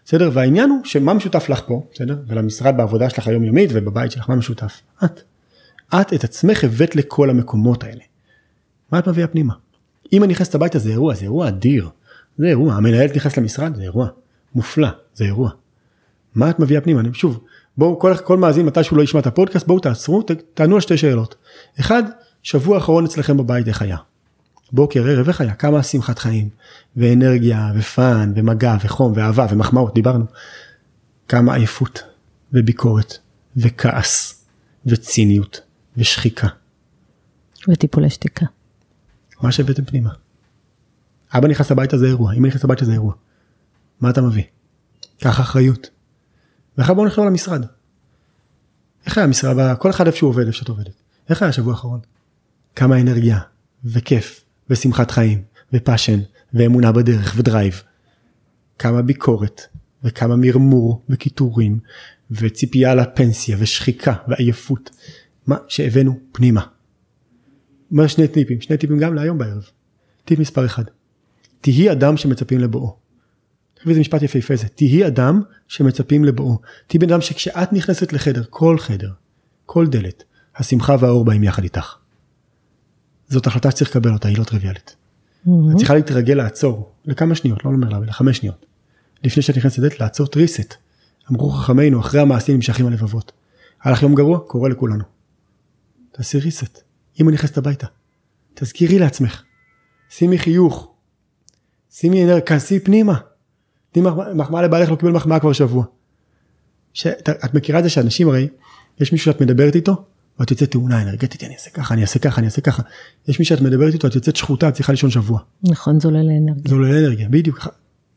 [0.05, 0.29] בסדר?
[0.33, 2.17] והעניין הוא שמה משותף לך פה, בסדר?
[2.27, 4.81] ולמשרד בעבודה שלך היומיומית ובבית שלך, מה משותף?
[5.03, 5.21] את.
[6.01, 8.01] את את עצמך הבאת לכל המקומות האלה.
[8.91, 9.53] מה את מביאה פנימה?
[10.13, 11.89] אם אני נכנסת הביתה זה אירוע, זה אירוע אדיר.
[12.37, 14.07] זה אירוע, המנהלת נכנסת למשרד, זה אירוע.
[14.55, 15.49] מופלא, זה אירוע.
[16.35, 16.99] מה את מביאה פנימה?
[16.99, 17.43] אני שוב,
[17.77, 20.81] בואו כל, כל מאזין מתי שהוא לא ישמע את הפודקאסט, בואו תעצרו, ת, תענו על
[20.81, 21.35] שתי שאלות.
[21.79, 22.03] אחד,
[22.43, 23.97] שבוע אחרון אצלכם בבית איך היה?
[24.73, 25.53] בוקר, ערב, איך היה?
[25.53, 26.49] כמה שמחת חיים,
[26.95, 30.25] ואנרגיה, ופאן, ומגע, וחום, ואהבה, ומחמאות, דיברנו.
[31.27, 32.03] כמה עייפות,
[32.53, 33.17] וביקורת,
[33.57, 34.45] וכעס,
[34.85, 35.61] וציניות,
[35.97, 36.47] ושחיקה.
[37.67, 38.45] וטיפולי שתיקה.
[39.41, 40.09] מה שהבאתם פנימה.
[41.33, 43.13] אבא נכנס הביתה זה אירוע, אמא נכנס הביתה זה אירוע.
[44.01, 44.43] מה אתה מביא?
[45.19, 45.89] קח אחריות.
[46.77, 47.65] ואחר בואו נחשוב על המשרד.
[49.05, 50.93] איך היה המשרד, כל אחד איפה שהוא עובד, איפה שאת עובדת.
[51.29, 51.99] איך היה השבוע האחרון?
[52.75, 53.39] כמה אנרגיה,
[53.85, 55.41] וכיף, ושמחת חיים,
[55.73, 56.19] ו passion,
[56.53, 57.81] ואמונה בדרך, ודרייב.
[58.79, 59.61] כמה ביקורת,
[60.03, 61.79] וכמה מרמור, וקיטורים,
[62.31, 64.89] וציפייה לפנסיה, ושחיקה, ועייפות.
[65.47, 66.61] מה שהבאנו פנימה.
[67.91, 69.63] אומר שני טיפים, שני טיפים גם להיום בערב.
[70.25, 70.83] טיפ מספר אחד,
[71.61, 72.97] תהי אדם שמצפים לבואו.
[73.85, 76.59] זה משפט יפהפה זה, תהי אדם שמצפים לבואו.
[76.87, 79.11] תהי בן אדם שכשאת נכנסת לחדר, כל חדר,
[79.65, 80.23] כל דלת,
[80.55, 81.95] השמחה והאור באים יחד איתך.
[83.33, 84.95] זאת החלטה שצריך לקבל אותה, היא לא טריוויאלית.
[84.95, 85.49] Mm-hmm.
[85.71, 88.65] את צריכה להתרגל לעצור לכמה שניות, לא אומר לה, לחמש שניות.
[89.23, 90.75] לפני שאת נכנסת לדלת, לעצור טריסט.
[91.31, 93.31] אמרו חכמינו, אחרי המעשים נמשכים הלבבות.
[93.83, 95.03] הלך יום גרוע, קורה לכולנו.
[96.11, 96.81] תעשי ריסט.
[97.21, 97.87] אמא נכנסת הביתה.
[98.53, 99.43] תזכירי לעצמך.
[100.09, 100.93] שימי חיוך.
[101.91, 103.19] שימי אנרגיה, כנסי פנימה.
[103.91, 104.03] תני
[104.35, 105.85] מחמאה לבעלך, לא קיבל מחמאה כבר שבוע.
[106.93, 108.47] שאת, את מכירה את זה שאנשים הרי,
[108.99, 110.05] יש מישהו שאת מדברת איתו,
[110.39, 112.83] ואת יוצאת תאונה אנרגטית, אני אעשה ככה, אני אעשה ככה, אני אעשה ככה.
[113.27, 115.39] יש מישהו שאת מדברת איתו, את יוצאת שחוטה, את צריכה לישון שבוע.
[115.63, 116.63] נכון, זולל אנרגיה.
[116.67, 117.67] זולל אנרגיה, בדיוק.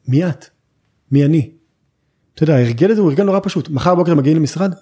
[0.08, 0.46] מי את?
[1.12, 1.50] מי אני?
[2.34, 3.68] אתה יודע, ההרגל הזה הוא הרגל נורא פשוט.
[3.68, 4.74] מחר בוקר אתם מגיעים למשרד,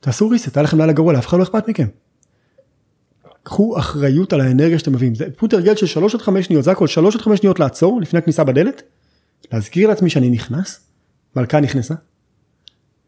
[0.00, 1.86] תעשו ריסט, היה לכם לילה גרוע, לאף אחד לא אכפת מכם.
[3.42, 5.14] קחו אחריות על האנרגיה שאתם מביאים.
[5.14, 8.00] זה פשוט הרגל של 3 עד 5 שניות, זה הכל 3 עד 5 שניות לעצור
[8.00, 8.82] לפני הכניסה בדלת,
[9.52, 10.80] להזכיר לעצמי שאני נכנס,
[11.36, 11.94] מלכה נכנסה,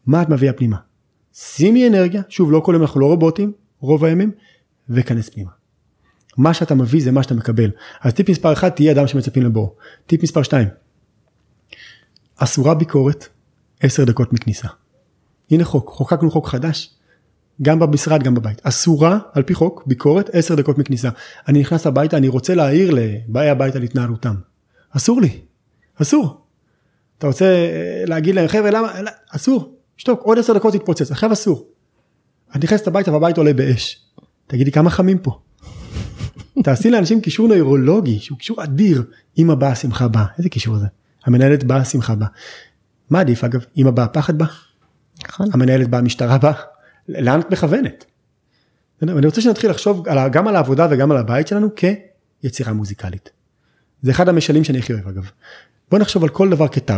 [0.05, 0.77] מה את מביאה פנימה?
[1.33, 4.31] שימי אנרגיה, שוב לא כל יום אנחנו לא רובוטים, רוב הימים,
[4.89, 5.51] וכנס פנימה.
[6.37, 7.71] מה שאתה מביא זה מה שאתה מקבל.
[8.01, 9.75] אז טיפ מספר 1 תהיה אדם שמצפים לבור.
[10.07, 10.67] טיפ מספר 2
[12.35, 13.27] אסורה ביקורת
[13.79, 14.67] 10 דקות מכניסה.
[15.51, 16.95] הנה חוק, חוקקנו חוק חדש,
[17.61, 18.61] גם במשרד גם בבית.
[18.63, 21.09] אסורה על פי חוק ביקורת 10 דקות מכניסה.
[21.47, 24.35] אני נכנס הביתה אני רוצה להעיר לבאי הבית על התנהלותם.
[24.89, 25.39] אסור לי,
[26.01, 26.41] אסור.
[27.17, 27.45] אתה רוצה
[28.07, 28.91] להגיד להם חבר'ה למה,
[29.29, 31.67] אסור, שתוק עוד 10 דקות תתפוצץ, עכשיו אסור.
[32.55, 34.05] את נכנסת הביתה והבית עולה באש.
[34.47, 35.39] תגידי כמה חמים פה.
[36.63, 39.03] תעשי לאנשים קישור נוירולוגי שהוא קישור אדיר,
[39.37, 40.87] אמא באה שמחה באה, איזה קישור זה?
[41.25, 42.27] המנהלת באה שמחה באה.
[43.09, 44.47] מה עדיף אגב, אמא באה פחד באה?
[45.27, 45.47] נכון.
[45.53, 46.53] המנהלת באה משטרה באה?
[47.09, 48.05] לאן את מכוונת?
[49.03, 51.69] אני רוצה שנתחיל לחשוב גם על העבודה וגם על הבית שלנו
[52.41, 53.29] כיצירה מוזיקלית.
[54.01, 55.29] זה אחד המשלים שאני הכי אוהב אגב.
[55.91, 56.93] בוא נחשוב על כל דבר כתו.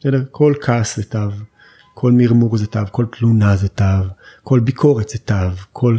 [0.00, 0.24] בסדר?
[0.30, 1.18] כל כעס זה תו,
[2.00, 3.84] כל מרמור זה תו, כל תלונה זה תו,
[4.42, 5.34] כל ביקורת זה תו,
[5.72, 5.98] כל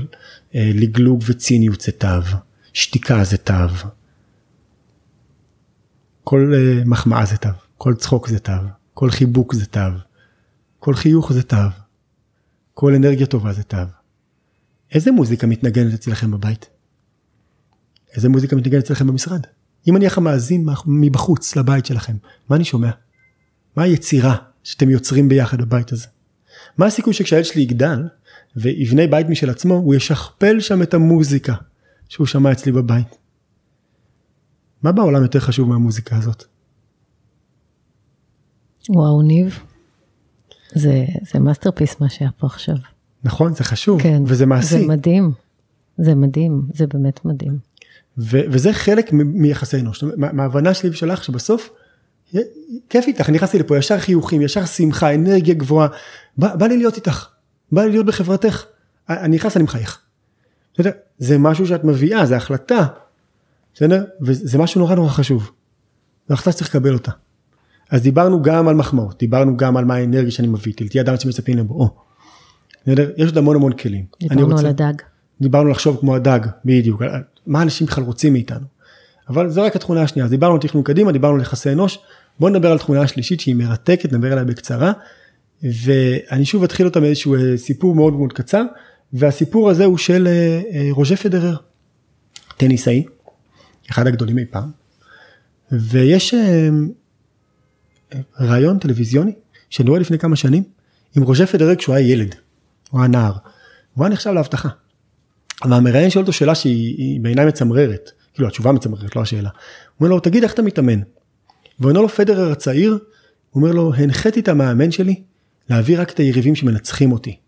[0.55, 2.07] אה, לגלוג וציניות זה תו,
[2.73, 3.53] שתיקה זה תו,
[6.23, 8.51] כל אה, מחמאה זה תו, כל צחוק זה תו,
[8.93, 9.79] כל חיבוק זה תו,
[10.79, 11.57] כל חיוך זה תו,
[12.73, 13.77] כל אנרגיה טובה זה תו.
[14.91, 16.69] איזה מוזיקה מתנגנת אצלכם בבית?
[18.15, 19.41] איזה מוזיקה מתנגנת אצלכם במשרד?
[19.87, 22.15] אם אני עכשיו מאזין מבחוץ לבית שלכם,
[22.49, 22.91] מה אני שומע?
[23.75, 26.07] מה היצירה שאתם יוצרים ביחד בבית הזה?
[26.77, 28.07] מה הסיכוי שכשהילד שלי יגדל
[28.55, 31.53] ויבנה בית משל עצמו, הוא ישכפל שם את המוזיקה
[32.09, 33.17] שהוא שמע אצלי בבית?
[34.83, 36.43] מה בעולם יותר חשוב מהמוזיקה הזאת?
[38.89, 39.59] וואו ניב,
[40.75, 42.75] זה, זה masterpiece מה שהיה פה עכשיו.
[43.23, 44.67] נכון, זה חשוב, כן, וזה מעשי.
[44.67, 45.31] זה מדהים,
[45.97, 47.57] זה מדהים, זה באמת מדהים.
[48.17, 51.69] ו- וזה חלק מיחסי אנוש, מההבנה שלי ושלך שבסוף,
[52.89, 55.87] כיף איתך, נכנסתי לפה ישר חיוכים, ישר שמחה, אנרגיה גבוהה,
[56.37, 57.27] בא, בא לי להיות איתך,
[57.71, 58.65] בא לי להיות בחברתך,
[59.09, 59.99] אני נכנס, אני מחייך.
[60.73, 60.91] בסדר?
[61.17, 62.85] זה משהו שאת מביאה, זה החלטה,
[63.73, 64.03] בסדר?
[64.21, 65.51] וזה משהו נורא נורא חשוב.
[66.27, 67.11] זו החלטה שצריך לקבל אותה.
[67.89, 71.57] אז דיברנו גם על מחמאות, דיברנו גם על מה האנרגיה שאני מביא, תהיה אדם שמצפים
[71.57, 71.89] לבואו.
[72.87, 74.05] יש עוד המון המון כלים.
[74.19, 74.93] דיברנו רוצה, על הדג.
[75.41, 77.01] דיברנו לחשוב כמו הדג, בדיוק,
[77.47, 78.65] מה אנשים בכלל רוצים מאיתנו.
[79.29, 81.99] אבל זו רק התכונה השנייה, אז דיברנו על תכנון קדימה, דיברנו על יחסי אנוש,
[82.39, 84.91] בואו נדבר על תכונה השלישית שהיא מרתקת, נדבר עליה בקצרה.
[85.63, 88.63] ואני שוב אתחיל אותה מאיזשהו אה, סיפור מאוד מאוד קצר,
[89.13, 91.55] והסיפור הזה הוא של אה, אה, רוז'ה פדרר,
[92.57, 93.05] טניסאי,
[93.91, 94.71] אחד הגדולים אי פעם,
[95.71, 96.33] ויש
[98.39, 99.31] רעיון טלוויזיוני
[99.69, 100.63] שאני רואה לפני כמה שנים
[101.15, 102.35] עם רוז'ה פדרר כשהוא היה ילד,
[102.89, 103.33] הוא היה נער,
[103.93, 104.69] הוא היה נחשב להבטחה.
[105.69, 109.49] והמראיין שואל אותו שאלה שהיא בעיניי מצמררת, כאילו התשובה מצמררת, לא השאלה.
[109.49, 110.99] הוא אומר לו, תגיד איך אתה מתאמן?
[111.79, 112.91] ועונה לו פדרר הצעיר,
[113.49, 115.23] הוא אומר לו, הנחיתי את המאמן שלי
[115.69, 117.39] להביא רק את היריבים שמנצחים אותי.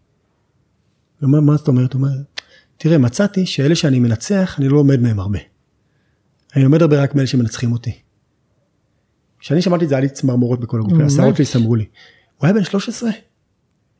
[1.19, 1.93] הוא אומר, מה זאת אומרת?
[1.93, 2.15] הוא אומר,
[2.77, 5.39] תראה, מצאתי שאלה שאני מנצח, אני לא לומד מהם הרבה.
[6.55, 7.91] אני לומד הרבה רק מאלה שמנצחים אותי.
[9.39, 11.85] כשאני שמעתי את זה היה לי צמרמורות בכל הגוף, השערות שלי סמרו לי.
[12.37, 13.11] הוא היה בן 13?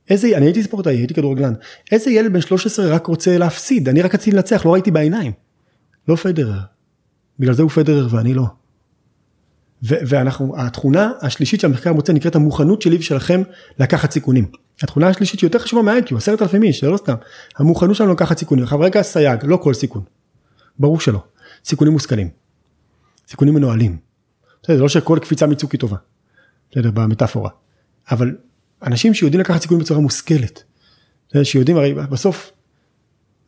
[0.10, 1.54] איזה, אני הייתי ספורטאי, הייתי כדורגלן.
[1.92, 3.90] איזה ילד בן 13 רק רוצה להפסיד?
[3.90, 5.32] אני רק רציתי לנצח, לא ראיתי בעיניים.
[6.08, 6.60] לא פדרר.
[7.40, 8.46] בגלל זה הוא פדרר ואני לא.
[9.84, 13.42] ואנחנו, התכונה השלישית שהמחקר מוצא נקראת המוכנות שלי ושלכם
[13.80, 14.46] לקחת סיכונים.
[14.82, 17.16] התכונה השלישית שהיא יותר חשובה מה-IQ, עשרת אלפים איש, זה לא סתם.
[17.58, 18.64] המוכנות שלנו לקחת סיכונים.
[18.64, 20.04] עכשיו רגע סייג, לא כל סיכון.
[20.80, 21.24] ברור שלא.
[21.66, 22.30] סיכונים מושכלים.
[23.30, 23.98] סיכונים מנוהלים.
[24.68, 25.98] זה לא שכל קפיצה מצוק היא טובה.
[26.72, 27.50] בסדר, במטאפורה.
[28.12, 28.36] אבל
[28.84, 30.64] אנשים שיודעים לקחת סיכונים בצורה מושכלת.
[31.44, 32.52] שיודעים, הרי בסוף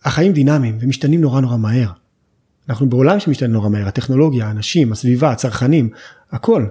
[0.04, 1.92] החיים דינמיים ומשתנים נורא נורא מהר.
[2.70, 5.90] אנחנו בעולם שמשתנה נורא מהר, הטכנולוגיה, האנשים, הסביבה, הצרכנים,
[6.32, 6.66] הכל.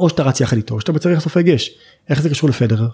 [0.00, 1.70] או שאתה רץ יחד איתו, או שאתה בצריך סופי גש.
[2.08, 2.88] איך זה קשור לפדרר?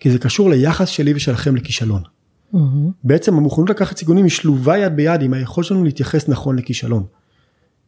[0.00, 2.02] כי זה קשור ליחס שלי ושלכם לכישלון.
[2.02, 2.58] Mm-hmm.
[3.04, 7.04] בעצם המוכנות לקחת סיכונים היא שלובה יד ביד עם היכולת שלנו להתייחס נכון לכישלון.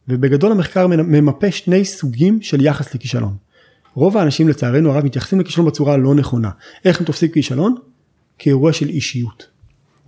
[0.07, 3.35] ובגדול המחקר ממפה שני סוגים של יחס לכישלון.
[3.93, 6.49] רוב האנשים לצערנו הרב מתייחסים לכישלון בצורה הלא נכונה.
[6.85, 7.75] איך הם תופסים כישלון?
[8.37, 9.47] כאירוע של אישיות.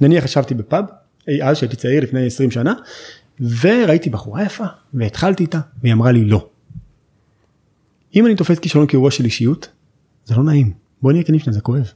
[0.02, 0.86] נניח ישבתי בפאב,
[1.44, 2.74] אז שהייתי צעיר לפני 20 שנה,
[3.62, 6.48] וראיתי בחורה יפה, והתחלתי איתה, והיא אמרה לי לא.
[8.16, 9.70] אם אני תופס כישלון כאירוע של אישיות,
[10.26, 10.74] זה לא נעים.
[11.02, 11.92] בוא נהיה כנים שנייה, זה כואב.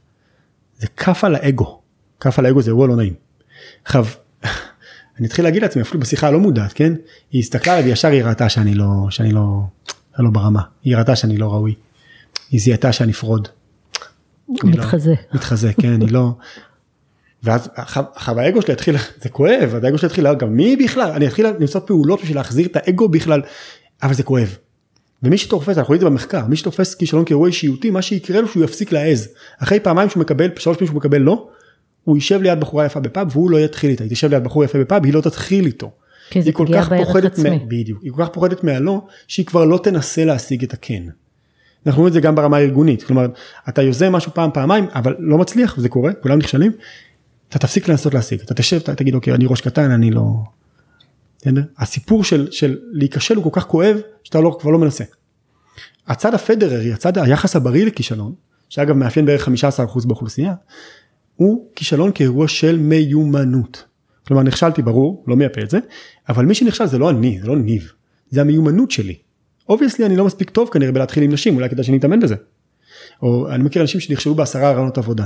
[0.78, 1.80] זה כף על האגו.
[2.20, 3.14] כף על האגו זה אירוע לא נעים.
[3.84, 4.06] עכשיו,
[5.18, 6.92] אני אתחיל להגיד לעצמי אפילו בשיחה הלא מודעת, כן?
[7.30, 9.60] היא הסתכלה עליי וישר היא ראתה שאני לא, שאני לא,
[10.18, 10.62] לא ברמה.
[10.82, 11.74] היא ראתה שאני לא ראוי.
[12.50, 13.48] היא זיהתה שאני fraud.
[14.48, 15.10] מתחזה.
[15.10, 16.32] לא, מתחזה, כן, אני לא.
[17.44, 17.68] ואז
[18.14, 21.46] עכשיו האגו שלי התחיל, זה כואב, אז האגו שלי התחיל, גם מי בכלל, אני אתחיל
[21.46, 23.42] למצוא פעולות בשביל להחזיר את האגו בכלל,
[24.02, 24.56] אבל זה כואב.
[25.22, 28.48] ומי שתופס, אנחנו רואים את זה במחקר, מי שתופס כישלון כאירוע אישיותי, מה שיקרה לו
[28.48, 29.28] שהוא יפסיק להעז.
[29.58, 31.48] אחרי פעמיים שהוא מקבל, שלוש פעמים שהוא מקבל לא,
[32.04, 34.78] הוא יישב ליד בחורה יפה בפאב והוא לא יתחיל איתה, היא תשב ליד בחור יפה
[34.78, 35.90] בפאב, היא לא תתחיל איתו.
[36.30, 37.58] כי זה פגיעה בערך עצמי.
[37.68, 41.02] בדיוק, היא כל כך פוחדת מהלא, שהיא כבר לא תנסה להשיג את הכן.
[41.86, 43.26] אנחנו רואים את זה גם ברמה הארגונית, כלומר,
[43.68, 46.72] אתה יוזם משהו פעם פעמיים, אבל לא מצליח, וזה קורה, כולם נכשלים,
[47.54, 50.22] אתה תפסיק לנסות להשיג, אתה תשב, אתה תגיד אוקיי, אני ראש קטן, אני לא...
[51.78, 55.04] הסיפור של, של להיכשל הוא כל כך כואב, שאתה לא, כבר לא מנסה.
[56.06, 58.34] הצד הפדררי, הצד היחס הבריא לכישלון,
[58.68, 60.54] שאגב מאפיין בערך 15% באוכלוסייה,
[61.36, 63.84] הוא כישלון כאירוע של מיומנות.
[64.26, 65.78] כלומר נכשלתי ברור, לא מייפה את זה,
[66.28, 67.92] אבל מי שנכשל זה לא אני, זה לא ניב,
[68.30, 69.14] זה המיומנות שלי.
[69.68, 72.34] obviously אני לא מספיק טוב כנראה בלהתחיל עם נשים, אולי כדאי שאני אתאמן בזה.
[73.22, 75.24] או אני מכיר אנשים שנכשלו בעשרה רעיונות עבודה.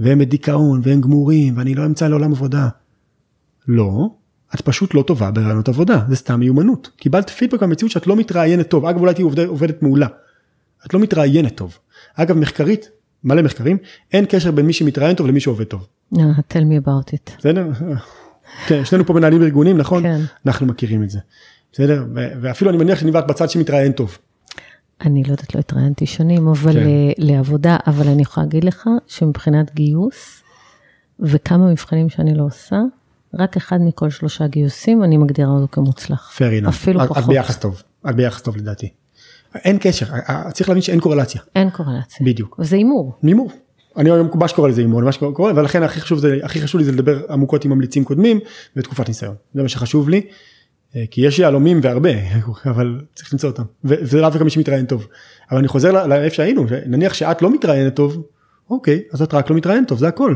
[0.00, 2.68] והם בדיכאון והם גמורים ואני לא אמצא לעולם עבודה.
[3.68, 4.08] לא,
[4.54, 6.90] את פשוט לא טובה ברעיונות עבודה, זה סתם מיומנות.
[6.96, 10.06] קיבלת פידבק במציאות שאת לא מתראיינת טוב, אגב אולי תהיי עובד, עובדת מעולה.
[10.86, 11.78] את לא מתראיינת טוב.
[12.14, 12.90] אגב מחקרית,
[13.24, 13.76] מלא מחקרים,
[14.12, 15.86] אין קשר בין מי שמתראיין טוב למי שעובד טוב.
[16.14, 16.18] Uh,
[16.50, 17.38] tell me about it.
[17.38, 17.66] בסדר?
[18.66, 20.02] כן, שנינו פה מנהלים ארגונים, נכון?
[20.02, 20.20] כן.
[20.46, 21.18] אנחנו מכירים את זה.
[21.72, 22.04] בסדר?
[22.14, 24.18] ואפילו אני מניח שאני ואת בצד שמתראיין טוב.
[25.00, 26.86] אני לא יודעת, לא התראיינתי שנים, אבל כן.
[27.18, 30.42] לעבודה, אבל אני יכולה להגיד לך שמבחינת גיוס
[31.20, 32.76] וכמה מבחנים שאני לא עושה,
[33.34, 36.38] רק אחד מכל שלושה גיוסים אני מגדירה אותו כמוצלח.
[36.38, 36.68] fair enough.
[36.68, 37.24] אפילו את, פחות.
[37.24, 38.88] את ביחס טוב, את ביחס טוב לדעתי.
[39.54, 40.06] אין קשר,
[40.52, 41.40] צריך להבין שאין קורלציה.
[41.56, 42.26] אין קורלציה.
[42.26, 42.56] בדיוק.
[42.58, 43.12] וזה הימור.
[43.22, 43.50] הימור.
[43.96, 46.84] אני היום מה שקורא לזה הימור, מה שקורא, ולכן הכי חשוב זה, הכי חשוב לי
[46.84, 48.40] זה לדבר עמוקות עם ממליצים קודמים
[48.76, 49.34] ותקופת ניסיון.
[49.54, 50.22] זה מה שחשוב לי.
[50.96, 52.10] אה, כי יש יהלומים והרבה,
[52.70, 53.62] אבל צריך למצוא אותם.
[53.84, 55.06] וזה לאו דווקא מי שמתראיין טוב.
[55.50, 58.26] אבל אני חוזר לאיפה שהיינו, נניח שאת לא מתראיינת טוב,
[58.70, 60.34] אוקיי, אז את רק לא מתראיינת טוב, זה הכל.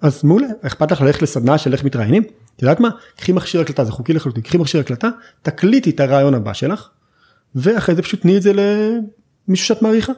[0.00, 2.22] אז מעולה, אכפת לך ללכת לסדנה של איך מתראיינים?
[2.56, 2.88] את יודעת מה?
[3.16, 5.08] קחי מכשיר הקלטה, זה חוקי לחלוטין, קחי מכשיר הקלטה,
[5.42, 6.88] תקליטי את הרעיון הבא שלך,
[7.54, 10.12] ואחרי זה פשוט תני את זה למישהו שאת מעריכה,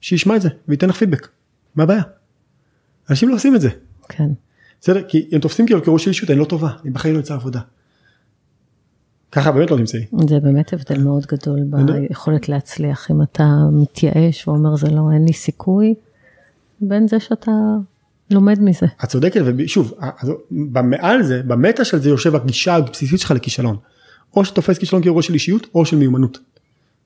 [0.00, 1.28] שישמע את זה וייתן לך פידבק.
[1.74, 2.02] מה הבעיה?
[3.10, 3.68] אנשים לא עושים את זה.
[4.08, 4.28] כן.
[4.80, 5.02] בסדר?
[5.08, 7.60] כי הם תופסים כאילו כראש של אישות, אני לא טובה, אני בחיים לא יוצא עבודה.
[9.32, 10.04] ככה באמת לא תמצאי.
[10.28, 11.60] זה באמת הבדל מאוד גדול.
[11.86, 13.10] ביכולת להצליח.
[13.10, 15.94] אם אתה מתייאש ואומר זה לא, אין לי סיכוי,
[16.80, 17.52] בין זה שאתה
[18.30, 18.86] לומד מזה.
[19.04, 19.94] את צודקת ושוב
[20.50, 23.76] במעל זה במטה של זה יושב הגישה הבסיסית שלך לכישלון.
[24.36, 26.38] או שתופס כישלון כאירוע של אישיות או של מיומנות.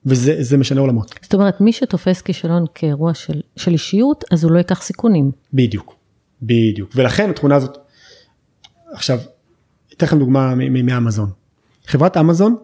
[0.05, 1.13] וזה זה משנה עולמות.
[1.21, 5.31] זאת אומרת, מי שתופס כישלון כאירוע של, של אישיות, אז הוא לא ייקח סיכונים.
[5.53, 5.95] בדיוק.
[6.41, 6.91] בדיוק.
[6.95, 7.77] ולכן התכונה הזאת.
[8.93, 9.19] עכשיו
[9.93, 11.29] אתן לכם דוגמה מאמזון.
[11.87, 12.55] חברת אמזון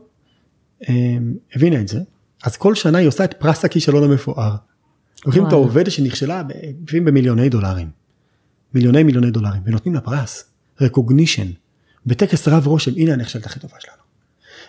[0.90, 1.18] אה,
[1.56, 2.00] הבינה את זה
[2.44, 4.56] אז כל שנה היא עושה את פרס הכישלון המפואר.
[5.26, 5.52] לוקחים את.
[5.52, 6.44] העובדת שנכשלה
[6.84, 7.90] לפעמים במיליוני דולרים.
[8.74, 10.44] מיליוני מיליוני דולרים ונותנים לה פרס.
[10.82, 11.48] recognition.
[12.06, 13.98] בטקס רב רושם הנה הנכשלת הכי טובה שלנו.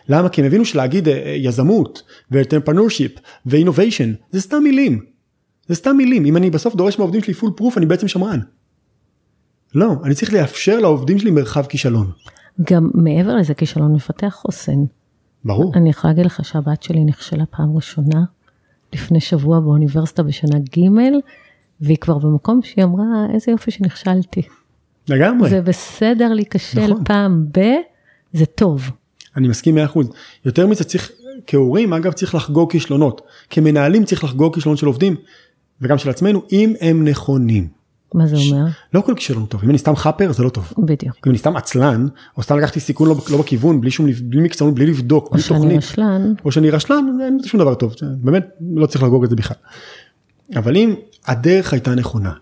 [0.08, 0.28] למה?
[0.28, 5.04] כי הם הבינו שלהגיד אה, אה, יזמות ו-entrepreneurship ו-innovation זה סתם מילים.
[5.68, 8.40] זה סתם מילים אם אני בסוף דורש מהעובדים שלי full proof אני בעצם שמרן.
[9.74, 12.10] לא אני צריך לאפשר לעובדים שלי מרחב כישלון.
[12.60, 14.84] גם מעבר לזה, כישלון מפתח חוסן.
[15.44, 15.72] ברור.
[15.74, 18.24] אני יכולה להגיד לך שהבת שלי נכשלה פעם ראשונה,
[18.92, 20.88] לפני שבוע באוניברסיטה בשנה ג',
[21.80, 24.42] והיא כבר במקום שהיא אמרה, איזה יופי שנכשלתי.
[25.08, 25.50] לגמרי.
[25.50, 27.04] זה בסדר להיכשל נכון.
[27.04, 27.60] פעם ב,
[28.32, 28.90] זה טוב.
[29.36, 29.98] אני מסכים 100%.
[30.44, 31.10] יותר מזה צריך
[31.46, 35.16] כהורים אגב צריך לחגוג כישלונות, כמנהלים צריך לחגוג כישלונות של עובדים
[35.80, 37.77] וגם של עצמנו אם הם נכונים.
[38.14, 38.66] מה זה אומר?
[38.94, 40.72] לא כל כישלון טוב, אם אני סתם חאפר זה לא טוב.
[40.78, 41.16] בדיוק.
[41.26, 42.06] אם אני סתם עצלן,
[42.36, 45.44] או סתם לקחתי סיכון לא, לא בכיוון, בלי שום, בלי מקצוענות, בלי לבדוק, בלי או
[45.44, 49.24] שאני תוכנית, רשלן, או שאני רשלן, אין בזה שום דבר טוב, באמת לא צריך לחגוג
[49.24, 49.56] את זה בכלל.
[50.56, 50.94] אבל אם
[51.26, 52.32] הדרך הייתה נכונה,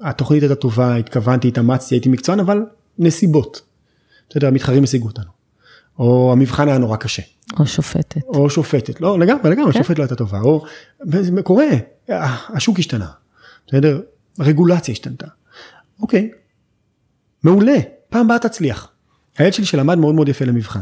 [0.00, 2.62] התוכנית הייתה טובה, התכוונתי, התאמצתי, הייתי מקצוען, אבל
[2.98, 3.60] נסיבות.
[4.30, 5.30] בסדר, המתחרים השיגו אותנו.
[5.98, 7.22] או המבחן היה נורא קשה.
[7.58, 8.22] או שופטת.
[8.28, 9.78] או שופטת, לא לגמרי לגמרי, כן.
[9.78, 10.64] השופט לא הייתה טובה, או
[11.44, 11.66] קורה,
[12.48, 13.06] השוק השתנה,
[13.66, 14.00] בסדר,
[14.38, 15.26] הרגולציה השתנתה,
[16.00, 16.30] אוקיי,
[17.42, 17.76] מעולה,
[18.08, 18.90] פעם הבאה תצליח.
[19.38, 20.80] הילד שלי שלמד מאוד מאוד יפה למבחן,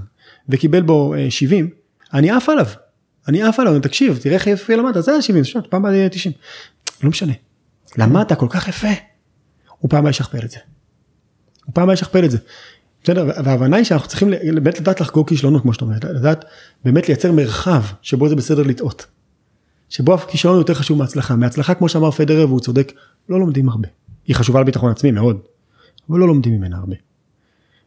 [0.49, 1.71] וקיבל בו אה, 70,
[2.15, 2.67] אני עף עליו,
[3.29, 6.35] אני עף עליו, תקשיב, תראה איך יפה למדת, זה היה 70, שוב, פעם יהיה 90,
[7.03, 7.33] לא משנה,
[7.99, 8.89] למדת כל כך יפה,
[9.79, 10.59] הוא פעם הבאה ישכפל את זה.
[11.65, 12.39] הוא פעם הבאה ישכפל את זה.
[13.05, 16.45] בסדר, וההבנה היא שאנחנו צריכים באמת לדעת לחגוג כישלונות כמו שאתה אומר, לדעת
[16.85, 19.07] באמת לייצר מרחב שבו זה בסדר לטעות.
[19.89, 22.93] שבו הכישלון יותר חשוב מהצלחה, מהצלחה כמו שאמר פדרר והוא צודק,
[23.29, 23.89] לא לומדים הרבה.
[24.27, 25.41] היא חשובה לביטחון עצמי מאוד,
[26.11, 26.97] אבל לא לומדים ממנה הרבה.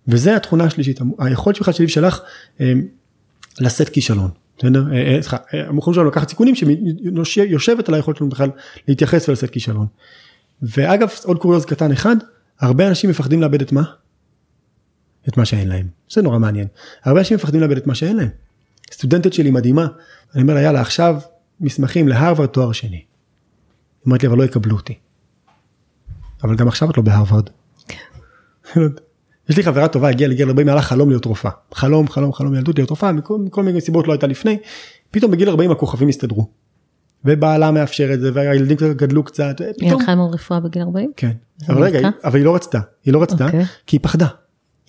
[0.08, 2.20] וזה התכונה השלישית, היכולת שלך שלי שלך
[2.62, 2.74] אה,
[3.60, 4.30] לשאת כישלון.
[4.58, 4.86] בסדר?
[4.92, 6.56] אה, אה, סליחה, המוכנות שלנו לקחת סיכונים
[7.24, 8.50] שיושבת על היכולת שלנו בכלל
[8.88, 9.88] להתייחס ולשאת כישלון.
[10.62, 12.16] ואגב עוד קוריוז קטן אחד,
[12.60, 13.84] הרבה אנשים מפחדים לאבד את מה?
[15.28, 15.88] את מה שאין להם.
[16.10, 16.68] זה נורא מעניין.
[17.04, 18.30] הרבה אנשים מפחדים לאבד את מה שאין להם.
[18.92, 19.88] סטודנטית שלי מדהימה,
[20.36, 21.16] אני אומר לה יאללה עכשיו
[21.62, 22.90] מסמכים להרווארד תואר שני.
[22.96, 23.04] היא
[24.06, 24.94] אומרת לי אבל לא יקבלו אותי.
[26.44, 27.50] אבל גם עכשיו את לא בהרווארד.
[29.50, 31.52] יש לי חברה טובה הגיעה לגיל 40 היה לה חלום להיות רופאה.
[31.74, 34.58] חלום חלום חלום ילדות להיות רופאה מכל, מכל מיני סיבות לא הייתה לפני.
[35.12, 36.50] פתאום בגיל 40 הכוכבים הסתדרו.
[37.26, 39.56] ובעלה מאפשר את זה והילדים קצת גדלו קצת.
[39.82, 41.12] היא הלכה עם עוד רפואה בגיל 40?
[41.16, 41.32] כן.
[41.70, 42.00] אבל רגע?
[42.00, 43.66] היא- אבל היא לא רצתה, היא לא רצתה, אוקיי.
[43.88, 44.26] כי היא פחדה.
[44.28, 44.34] היא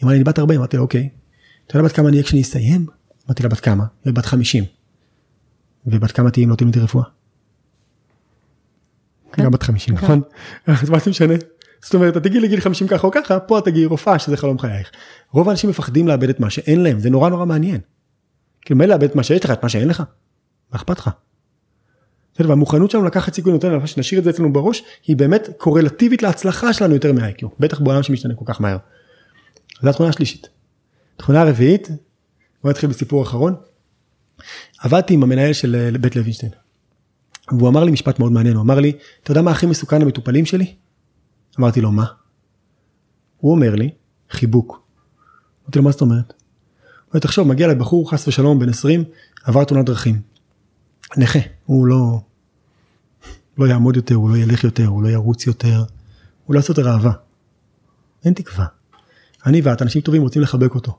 [0.02, 1.08] אמרה לי, אני בת 40, אמרתי לה, אוקיי.
[1.66, 2.86] אתה יודע בת כמה אני אהיה כשאני אסיים?
[3.26, 3.84] אמרתי לה, בת כמה?
[4.04, 4.64] היא בת 50.
[5.86, 7.04] ובת כמה תהיי אם לא תלמדי רפואה?
[9.32, 9.44] כן.
[9.44, 10.04] גם בת 50, כן.
[10.04, 10.22] נכון?
[10.66, 11.34] אז מה זה משנה?
[11.82, 14.58] זאת אומרת, את תגיעי לגיל 50 ככה או ככה, פה את תגיעי רופאה שזה חלום
[14.58, 14.90] חייך.
[15.32, 17.80] רוב האנשים מפחדים לאבד את מה שאין להם, זה נורא נורא מעניין.
[18.60, 21.10] כאילו מילא לאבד את מה שיש לך, את מה שאין לך, מה אכפת לך?
[22.34, 26.72] בסדר, והמוכנות שלנו לקחת סיכון יותר, שנשאיר את זה אצלנו בראש, היא באמת קורלטיבית להצלחה
[26.72, 28.76] שלנו יותר מה-IQ, בטח בעולם שמשתנה כל כך מהר.
[29.82, 30.48] זו התכונה השלישית.
[31.16, 31.88] תכונה הרביעית,
[32.62, 33.54] בוא נתחיל בסיפור אחרון.
[34.78, 36.52] עבדתי עם המנהל של אה, בית לוינשטיין.
[37.58, 40.46] והוא אמר לי משפט מאוד מעניין, הוא אמר לי, אתה יודע מה הכי מסוכן למטופלים
[40.46, 40.74] שלי?
[41.58, 42.04] אמרתי לו, מה?
[43.36, 43.90] הוא אומר לי,
[44.30, 44.82] חיבוק.
[45.64, 46.32] אמרתי לו, מה זאת אומרת?
[46.32, 49.04] הוא אומר, תחשוב, מגיע לבחור חס ושלום בן 20,
[49.44, 50.20] עבר תאונת דרכים.
[51.16, 52.20] נכה, הוא לא,
[53.58, 55.84] לא יעמוד יותר, הוא לא ילך יותר, הוא לא ירוץ יותר,
[56.46, 57.12] הוא לא יעשה יותר אהבה.
[58.24, 58.66] אין תקווה.
[59.46, 60.98] אני ואת, אנשים טובים, רוצים לחבק אותו.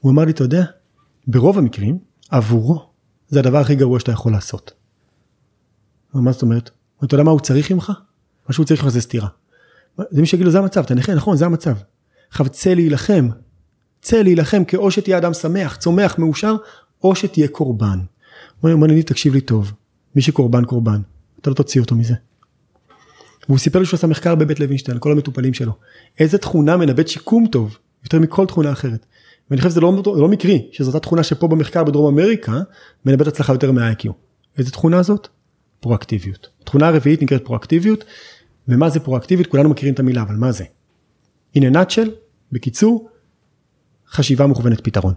[0.00, 0.64] הוא אמר לי, אתה יודע,
[1.26, 1.98] ברוב המקרים,
[2.34, 2.86] עבורו,
[3.28, 4.72] זה הדבר הכי גרוע שאתה יכול לעשות.
[6.14, 6.70] מה זאת אומרת?
[7.04, 7.92] אתה יודע מה הוא צריך ממך?
[8.48, 9.28] מה שהוא צריך ממך זה סתירה.
[10.10, 11.76] זה מי שיגיד לו, זה המצב, אתה נכה, נכון, זה המצב.
[12.28, 13.28] עכשיו צא להילחם,
[14.02, 16.56] צא להילחם, כי או שתהיה אדם שמח, צומח, מאושר,
[17.04, 17.98] או שתהיה קורבן.
[18.60, 19.72] הוא אומר לי, תקשיב לי טוב,
[20.14, 21.00] מי שקורבן קורבן,
[21.40, 22.14] אתה לא תוציא אותו מזה.
[23.48, 25.72] והוא סיפר לי שהוא עשה מחקר בבית לוינשטיין, כל המטופלים שלו.
[26.18, 29.06] איזה תכונה מנבאת שיקום טוב, יותר מכל תכונה אחרת.
[29.50, 32.60] ואני חושב שזה לא, לא מקרי, שזו אותה תכונה שפה במחקר בדרום אמריקה,
[33.04, 34.08] מנבאת הצלחה יותר מה-IQ.
[34.58, 35.28] איזה תכונה זאת?
[35.80, 36.48] פרואקטיביות.
[36.62, 38.04] התכונה הרביעית נקראת פרואקטיביות,
[38.68, 39.50] ומה זה פרואקטיביות?
[39.50, 40.64] כולנו מכירים את המילה, אבל מה זה?
[41.56, 42.08] A nutshell,
[42.52, 43.08] בקיצור,
[44.08, 45.14] חשיבה מוכוונת פתרון.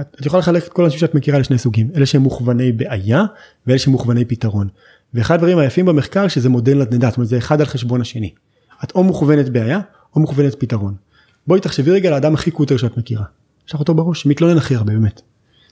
[0.00, 3.24] את, את יכולה לחלק את כל האנשים שאת מכירה לשני סוגים, אלה שהם מוכווני בעיה
[3.66, 4.68] ואלה שהם מוכווני פתרון.
[5.14, 8.34] ואחד הדברים היפים במחקר שזה מודל נדנדה, זאת אומרת זה אחד על חשבון השני.
[8.84, 9.80] את או מוכוונת בעיה
[10.14, 10.94] או מוכוונת פתרון.
[11.46, 13.24] בואי תחשבי רגע לאדם הכי קוטר שאת מכירה.
[13.68, 15.20] יש לך אותו בראש, מתלונן הכי הרבה באמת.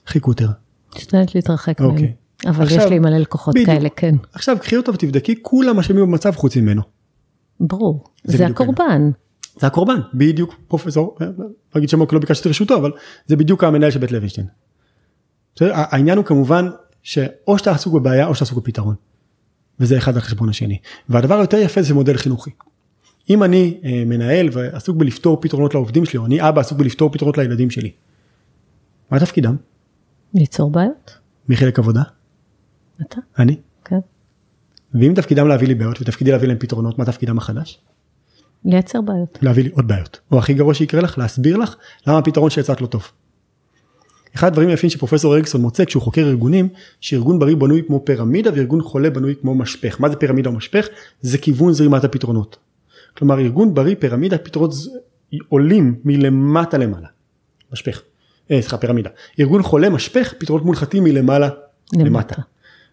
[0.07, 0.47] הכי קוטר.
[0.95, 1.89] משתדלת להתרחק מהם.
[1.89, 2.13] אוקיי.
[2.45, 3.69] אבל עכשיו- יש לי מלא לקוחות בדיוק.
[3.69, 4.15] כאלה, כן.
[4.33, 6.81] עכשיו קחי אותו ותבדקי, כולם אשמים במצב חוץ ממנו.
[7.59, 8.03] ברור.
[8.23, 9.11] זה זה הקורבן.
[9.59, 11.45] זה הקורבן, בדיוק פרופסור, אה, לא
[11.77, 12.91] אגיד שמו כי לא ביקשתי רשותו, אבל
[13.27, 14.47] זה בדיוק המנהל של בית לוינשטיין.
[15.61, 16.69] העניין הוא כמובן
[17.03, 18.95] שאו שאתה עסוק בבעיה או שאתה עסוק בפתרון.
[19.79, 20.77] וזה אחד על חשבון השני.
[21.09, 22.51] והדבר היותר יפה זה מודל חינוכי.
[23.29, 27.37] אם אני אה, מנהל ועסוק בלפתור פתרונות לעובדים שלי, או אני אבא עסוק בלפתור פתרונות
[27.37, 27.91] לילדים שלי,
[29.11, 29.55] מה תפקידם?
[30.33, 31.17] ליצור בעיות?
[31.49, 32.01] מי חלק עבודה?
[33.01, 33.17] אתה?
[33.39, 33.57] אני.
[33.85, 33.99] כן.
[34.93, 37.79] ואם תפקידם להביא לי בעיות ותפקידי להביא להם פתרונות, מה תפקידם החדש?
[38.65, 39.39] לייצר בעיות.
[39.41, 40.19] להביא לי עוד בעיות.
[40.31, 41.75] או הכי גרוע שיקרה לך, להסביר לך
[42.07, 43.03] למה הפתרון שהצעת לא טוב.
[44.35, 46.67] אחד הדברים היפים שפרופסור אריקסון מוצא כשהוא חוקר ארגונים,
[47.01, 50.01] שארגון בריא בנוי כמו פירמידה וארגון חולה בנוי כמו משפך.
[50.01, 50.87] מה זה פירמידה או משפך?
[51.21, 52.57] זה כיוון זרימת הפתרונות.
[53.17, 54.89] כלומר ארגון בריא פירמידה פתרונות ז-
[55.49, 57.07] עולים מלמטה למעלה.
[57.73, 58.01] משפך.
[58.51, 59.09] אה, סליחה פירמידה,
[59.39, 61.49] ארגון חולה משפך פתרונות מונחתים מלמעלה
[61.93, 62.35] למטה.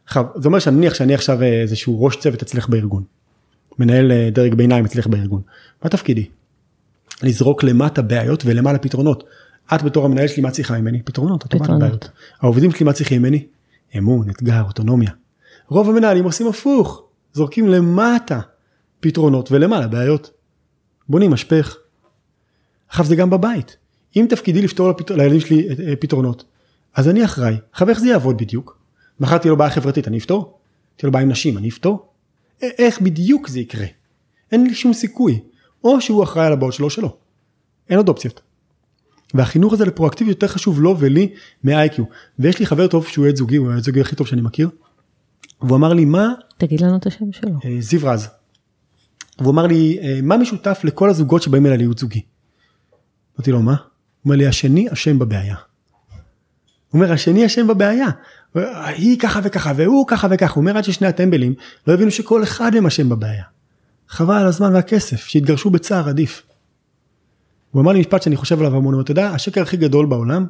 [0.05, 3.03] עכשיו זה אומר שנניח שאני עכשיו אה, איזשהו ראש צוות אצלך בארגון,
[3.79, 5.43] מנהל אה, דרג ביניים אצלך בארגון,
[5.85, 6.27] מה תפקידי?
[7.23, 9.25] לזרוק למטה בעיות ולמעלה פתרונות.
[9.75, 11.03] את בתור המנהל שלי מה צריכה ממני?
[11.03, 12.09] פתרונות, פתרונות.
[12.41, 13.47] העובדים שלי מה צריכים ממני?
[13.99, 15.11] אמון, אתגר, אוטונומיה.
[15.69, 17.03] רוב המנהלים עושים הפוך,
[17.33, 18.41] זורקים למטה
[19.03, 20.31] פתרונות ולמעלה בעיות.
[21.09, 21.77] בונים משפך.
[22.89, 23.77] עכשיו זה גם בבית.
[24.17, 25.11] אם תפקידי לפתור לפת...
[25.11, 26.45] לילדים שלי אה, אה, פתרונות,
[26.95, 27.57] אז אני אחראי.
[27.73, 28.79] עכשיו איך זה יעבוד בדיוק?
[29.21, 30.59] מחר תהיה לו בעיה חברתית, אני אפתור?
[30.97, 32.09] תהיה לו בעיה עם נשים, אני אפתור?
[32.63, 33.87] א- איך בדיוק זה יקרה?
[34.53, 35.41] אין לי שום סיכוי.
[35.85, 37.17] או שהוא אחראי על הבעיות שלו או שלו.
[37.91, 38.41] אין עוד אופציות.
[39.35, 41.35] והחינוך הזה לפרואקטיביות יותר חשוב לו ולי
[41.65, 42.03] מ-IQ.
[42.39, 44.71] ויש לי חבר טוב שהוא עד זוגי, הוא העד זוגי הכי טוב שאני מכיר.
[45.63, 47.51] והוא אמר לי מה, תגיד לנו את השם שלו.
[47.65, 48.29] אה, זיו רז.
[49.39, 52.23] והוא אמר לי אה, מה משותף לכל הזוגות שבאים אליי לייעוץ זוגי.
[53.37, 53.73] אמרתי לו מה?
[53.73, 53.79] הוא
[54.25, 55.57] אומר לי השני אשם בבעיה.
[56.89, 58.07] הוא אומר השני אשם בבעיה.
[58.87, 60.55] היא ככה וככה והוא ככה וככה.
[60.55, 61.55] הוא אומר עד ששני הטמבלים
[61.87, 63.45] לא הבינו שכל אחד מהם אשם בבעיה.
[64.09, 66.43] חבל על הזמן והכסף שהתגרשו בצער עדיף.
[67.71, 70.47] הוא אמר לי משפט שאני חושב עליו המון, אתה יודע השקר הכי גדול בעולם,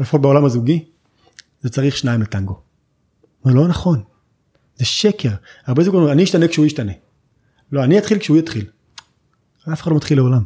[0.00, 0.84] לפחות בעולם הזוגי,
[1.60, 2.52] זה צריך שניים לטנגו.
[2.52, 4.02] הוא אומר, לא נכון,
[4.76, 5.30] זה שקר.
[5.66, 6.92] הרבה זוגות אומרים, אני אשתנה כשהוא ישתנה.
[7.72, 8.66] לא, אני אתחיל כשהוא יתחיל.
[9.72, 10.42] אף אחד לא מתחיל לעולם.
[10.42, 10.44] הוא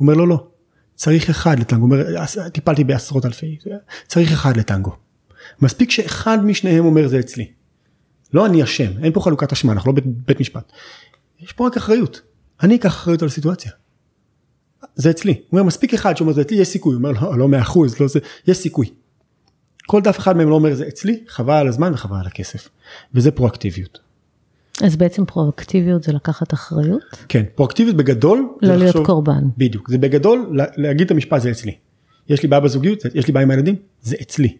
[0.00, 0.46] אומר, לא, לא,
[0.94, 1.86] צריך אחד לטנגו.
[1.86, 3.58] הוא אומר, "עש- טיפלתי בעשרות אלפי,
[4.06, 4.96] צריך אחד לטנגו.
[5.60, 7.52] מספיק שאחד משניהם אומר זה אצלי.
[8.32, 10.72] לא אני אשם, אין פה חלוקת אשמה, אנחנו לא בית, בית משפט.
[11.40, 12.20] יש פה רק אחריות.
[12.62, 13.72] אני אקח אחריות על הסיטואציה.
[14.94, 15.32] זה אצלי.
[15.32, 16.94] הוא אומר, מספיק אחד שאומר זה אצלי, יש סיכוי.
[16.94, 18.90] הוא אומר, לא, לא מאה אחוז, לא זה, יש סיכוי.
[19.86, 22.68] כל דף אחד מהם לא אומר זה אצלי, חבל על הזמן וחבל על הכסף.
[23.14, 23.98] וזה פרואקטיביות.
[24.84, 27.00] אז בעצם פרואקטיביות זה לקחת אחריות?
[27.28, 29.42] כן, פרואקטיביות בגדול, לא להיות לחשוב- קורבן.
[29.58, 31.74] בדיוק, זה בגדול לה- להגיד את המשפט זה אצלי.
[32.28, 34.56] יש לי בעיה בזוגיות, יש לי בעיה עם הילדים, זה אצלי.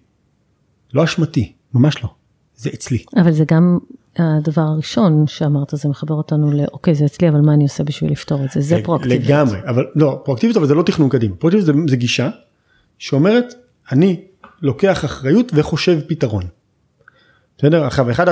[0.94, 2.08] לא אשמתי, ממש לא,
[2.56, 2.98] זה אצלי.
[3.16, 3.78] אבל זה גם
[4.16, 8.44] הדבר הראשון שאמרת, זה מחבר אותנו לאוקיי זה אצלי, אבל מה אני עושה בשביל לפתור
[8.44, 8.60] את זה?
[8.60, 9.22] זה פרואקטיביות.
[9.24, 12.30] לגמרי, אבל לא, פרואקטיביות אבל זה לא תכנון קדימה, פרואקטיביות זה, זה גישה
[12.98, 13.54] שאומרת
[13.92, 14.20] אני
[14.62, 16.44] לוקח אחריות וחושב פתרון.
[17.58, 17.84] בסדר?
[17.84, 18.28] עכשיו אחד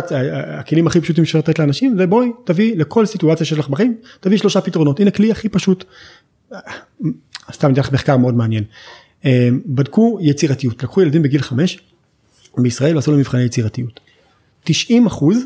[0.59, 4.39] הכלים הכי פשוטים שאפשר לתת לאנשים זה בואי תביא לכל סיטואציה שיש לך בחיים תביא
[4.39, 5.85] שלושה פתרונות הנה כלי הכי פשוט.
[7.53, 8.65] סתם אני אתן לך מחקר מאוד מעניין.
[9.25, 11.79] אה, בדקו יצירתיות לקחו ילדים בגיל 5
[12.59, 14.01] בישראל ועשו להם מבחני יצירתיות.
[14.65, 15.39] 90 אחוז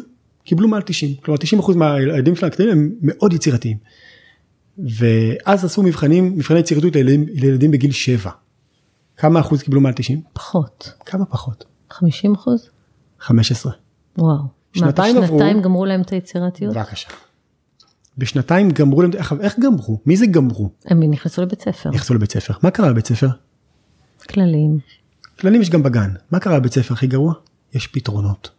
[0.44, 3.76] קיבלו מעל 90 כלומר 90 אחוז מהילדים שלהם הקטנים הם מאוד יצירתיים.
[4.78, 8.30] ואז עשו מבחנים מבחני יצירתיות לילדים, לילדים בגיל 7.
[9.16, 10.20] כמה אחוז קיבלו מעל 90?
[10.32, 10.92] פחות.
[11.06, 11.64] כמה פחות?
[11.90, 12.70] 50 אחוז?
[13.20, 13.72] 15.
[14.18, 14.38] וואו.
[14.72, 15.38] שנתיים עברו.
[15.38, 16.74] שנתיים גמרו להם את היצירתיות?
[16.74, 17.08] בבקשה.
[18.18, 20.00] בשנתיים גמרו להם, איך, איך גמרו?
[20.06, 20.70] מי זה גמרו?
[20.84, 21.90] הם נכנסו לבית ספר.
[21.90, 22.54] נכנסו לבית ספר.
[22.62, 23.28] מה קרה בבית ספר?
[24.28, 24.78] כללים.
[25.40, 26.10] כללים יש גם בגן.
[26.30, 27.34] מה קרה בבית ספר הכי גרוע?
[27.74, 28.50] יש פתרונות.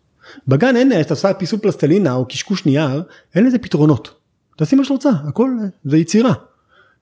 [0.48, 3.04] בגן אין, אה, אתה עושה פיסול פלסטלינה או קשקוש נייר,
[3.36, 4.14] אין לזה פתרונות.
[4.58, 6.34] תעשי מה שאת רוצה, הכל אה, זה יצירה.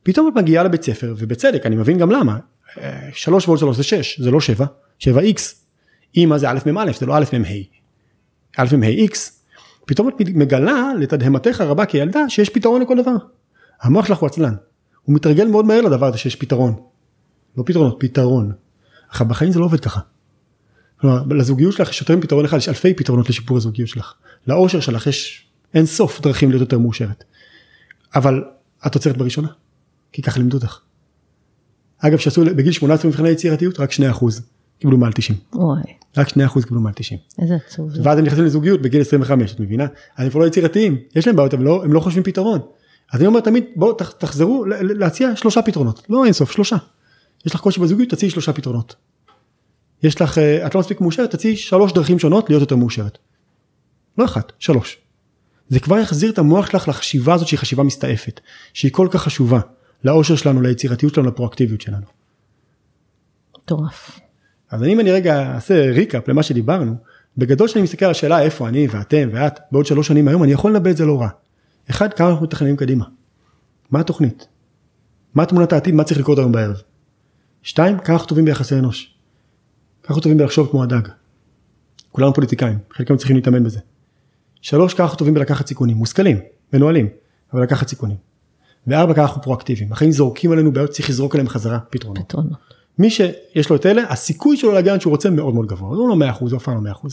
[0.04, 2.38] פתאום את מגיעה לבית ספר, ובצדק, אני מבין גם למה.
[2.78, 4.66] אה, שלוש ועוד שלוש זה שש, זה לא שבע.
[5.00, 5.66] שבע איקס,
[6.16, 7.48] אימא זה א' מ"א, זה לא א' מ"ה.
[8.58, 9.18] א' מ"ה ה' x,
[9.86, 13.16] פתאום את מגלה לתדהמתך הרבה כילדה שיש פתרון לכל דבר.
[13.82, 14.56] המוח שלך הוא עצלן,
[15.04, 16.76] הוא מתרגל מאוד מהר לדבר הזה שיש פתרון.
[17.58, 18.52] לא פתרונות, פתרון.
[19.10, 20.00] אך בחיים זה לא עובד ככה.
[21.02, 24.14] כלומר, לזוגיות שלך יש יותר מפתרון אחד, יש אלפי פתרונות לשיפור הזוגיות שלך.
[24.48, 27.24] לאושר שלך יש אין סוף דרכים להיות יותר מאושרת.
[28.16, 28.44] אבל
[28.88, 29.48] את עוצרת בראשונה,
[30.12, 30.80] כי ככה לימדו אותך.
[32.00, 34.42] אגב, שעשו בגיל 18 מבחני יצירתיות, רק 2 אחוז,
[34.80, 35.38] קיבלו מעל 90.
[35.54, 35.82] אוי.
[36.18, 37.20] רק 2% קיבלו מעל 90.
[37.42, 37.92] איזה עצוב.
[38.04, 39.84] ואז הם נכנסים לזוגיות בגיל 25, את מבינה?
[40.18, 42.60] אז הם כבר לא יצירתיים, יש להם בעיות, הם לא, הם לא חושבים פתרון.
[43.14, 46.76] אז אני אומר תמיד, בואו תח- תחזרו להציע שלושה פתרונות, לא אין סוף, שלושה.
[47.46, 48.96] יש לך קושי בזוגיות, תציעי שלושה פתרונות.
[50.04, 53.18] יש לך, אה, את לא מספיק מאושרת, תציעי שלוש דרכים שונות להיות יותר מאושרת.
[54.18, 54.98] לא אחת, שלוש.
[55.70, 58.40] זה כבר יחזיר את המוח שלך לחשיבה הזאת שהיא חשיבה מסתעפת,
[58.74, 59.60] שהיא כל כך חשובה,
[60.04, 62.06] לאושר שלנו, ליצירתיות שלנו, לפרואקטיביות שלנו.
[63.64, 64.20] מטורף.
[64.70, 66.96] אז אם אני רגע אעשה ריקאפ למה שדיברנו,
[67.38, 70.72] בגדול שאני מסתכל על השאלה איפה אני ואתם ואת בעוד שלוש שנים היום, אני יכול
[70.72, 71.30] לנבא את זה לא רע.
[71.90, 73.06] אחד, כמה אנחנו מתכננים קדימה.
[73.92, 74.48] מה התוכנית?
[75.34, 76.82] מה תמונת העתיד, מה צריך לקרות היום בערב?
[77.64, 79.14] שתיים, כמה אנחנו טובים ביחסי אנוש.
[80.04, 81.02] כמה אנחנו טובים בלחשוב כמו הדג.
[82.12, 83.80] כולנו פוליטיקאים, חלקם צריכים להתאמן בזה.
[84.62, 86.38] שלוש, כמה אנחנו טובים בלקחת סיכונים, מושכלים,
[86.74, 87.10] מנוהלים,
[87.54, 88.18] אבל לקחת סיכונים.
[88.88, 89.92] וארבע, כמה אנחנו פרואקטיביים.
[89.92, 92.26] החיים זורקים עלינו בעיות, צריך לזרוק עליהם חזרה פתרונות.
[92.26, 92.79] פתרונות.
[93.00, 95.90] מי שיש לו את אלה, הסיכוי שלו להגיע לאן שהוא רוצה מאוד מאוד גבוה.
[95.90, 97.08] הוא לא 100%, הוא אף פעם לא 100%.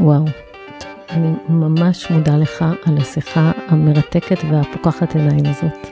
[0.00, 0.24] וואו.
[1.10, 5.86] אני ממש מודה לך על השיחה המרתקת והפוקחת עיניים הזאת.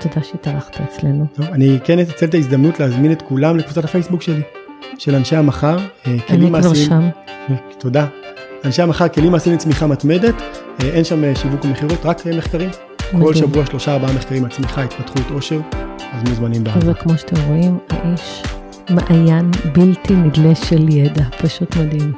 [0.00, 1.26] תודה שהתארחת אצלנו.
[1.34, 4.42] טוב, אני כן אנצל את ההזדמנות להזמין את כולם לקבוצת הפייסבוק שלי,
[4.98, 5.76] של אנשי המחר.
[5.78, 7.54] אה, אני כלים כבר מעשיים- שם.
[7.78, 8.06] תודה.
[8.64, 10.34] אנשי המחר, כלים מעשיים לצמיחה מתמדת,
[10.82, 12.70] אה, אין שם אה, שיווק ומכירות, רק אה, מחקרים.
[13.10, 13.34] כל.
[13.34, 15.60] שבוע שלושה ארבעה מחקרים על צמיחה, התפתחות, עושר,
[16.12, 16.90] אז מוזמנים באהבה.
[16.90, 18.42] וכמו שאתם רואים, האיש
[18.90, 22.12] מעיין בלתי נדלה של ידע, פשוט מדהים.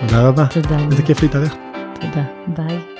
[0.00, 0.46] תודה רבה.
[0.46, 0.78] תודה.
[0.90, 1.54] איזה כיף להתארח.
[2.00, 2.24] תודה.
[2.46, 2.95] ביי.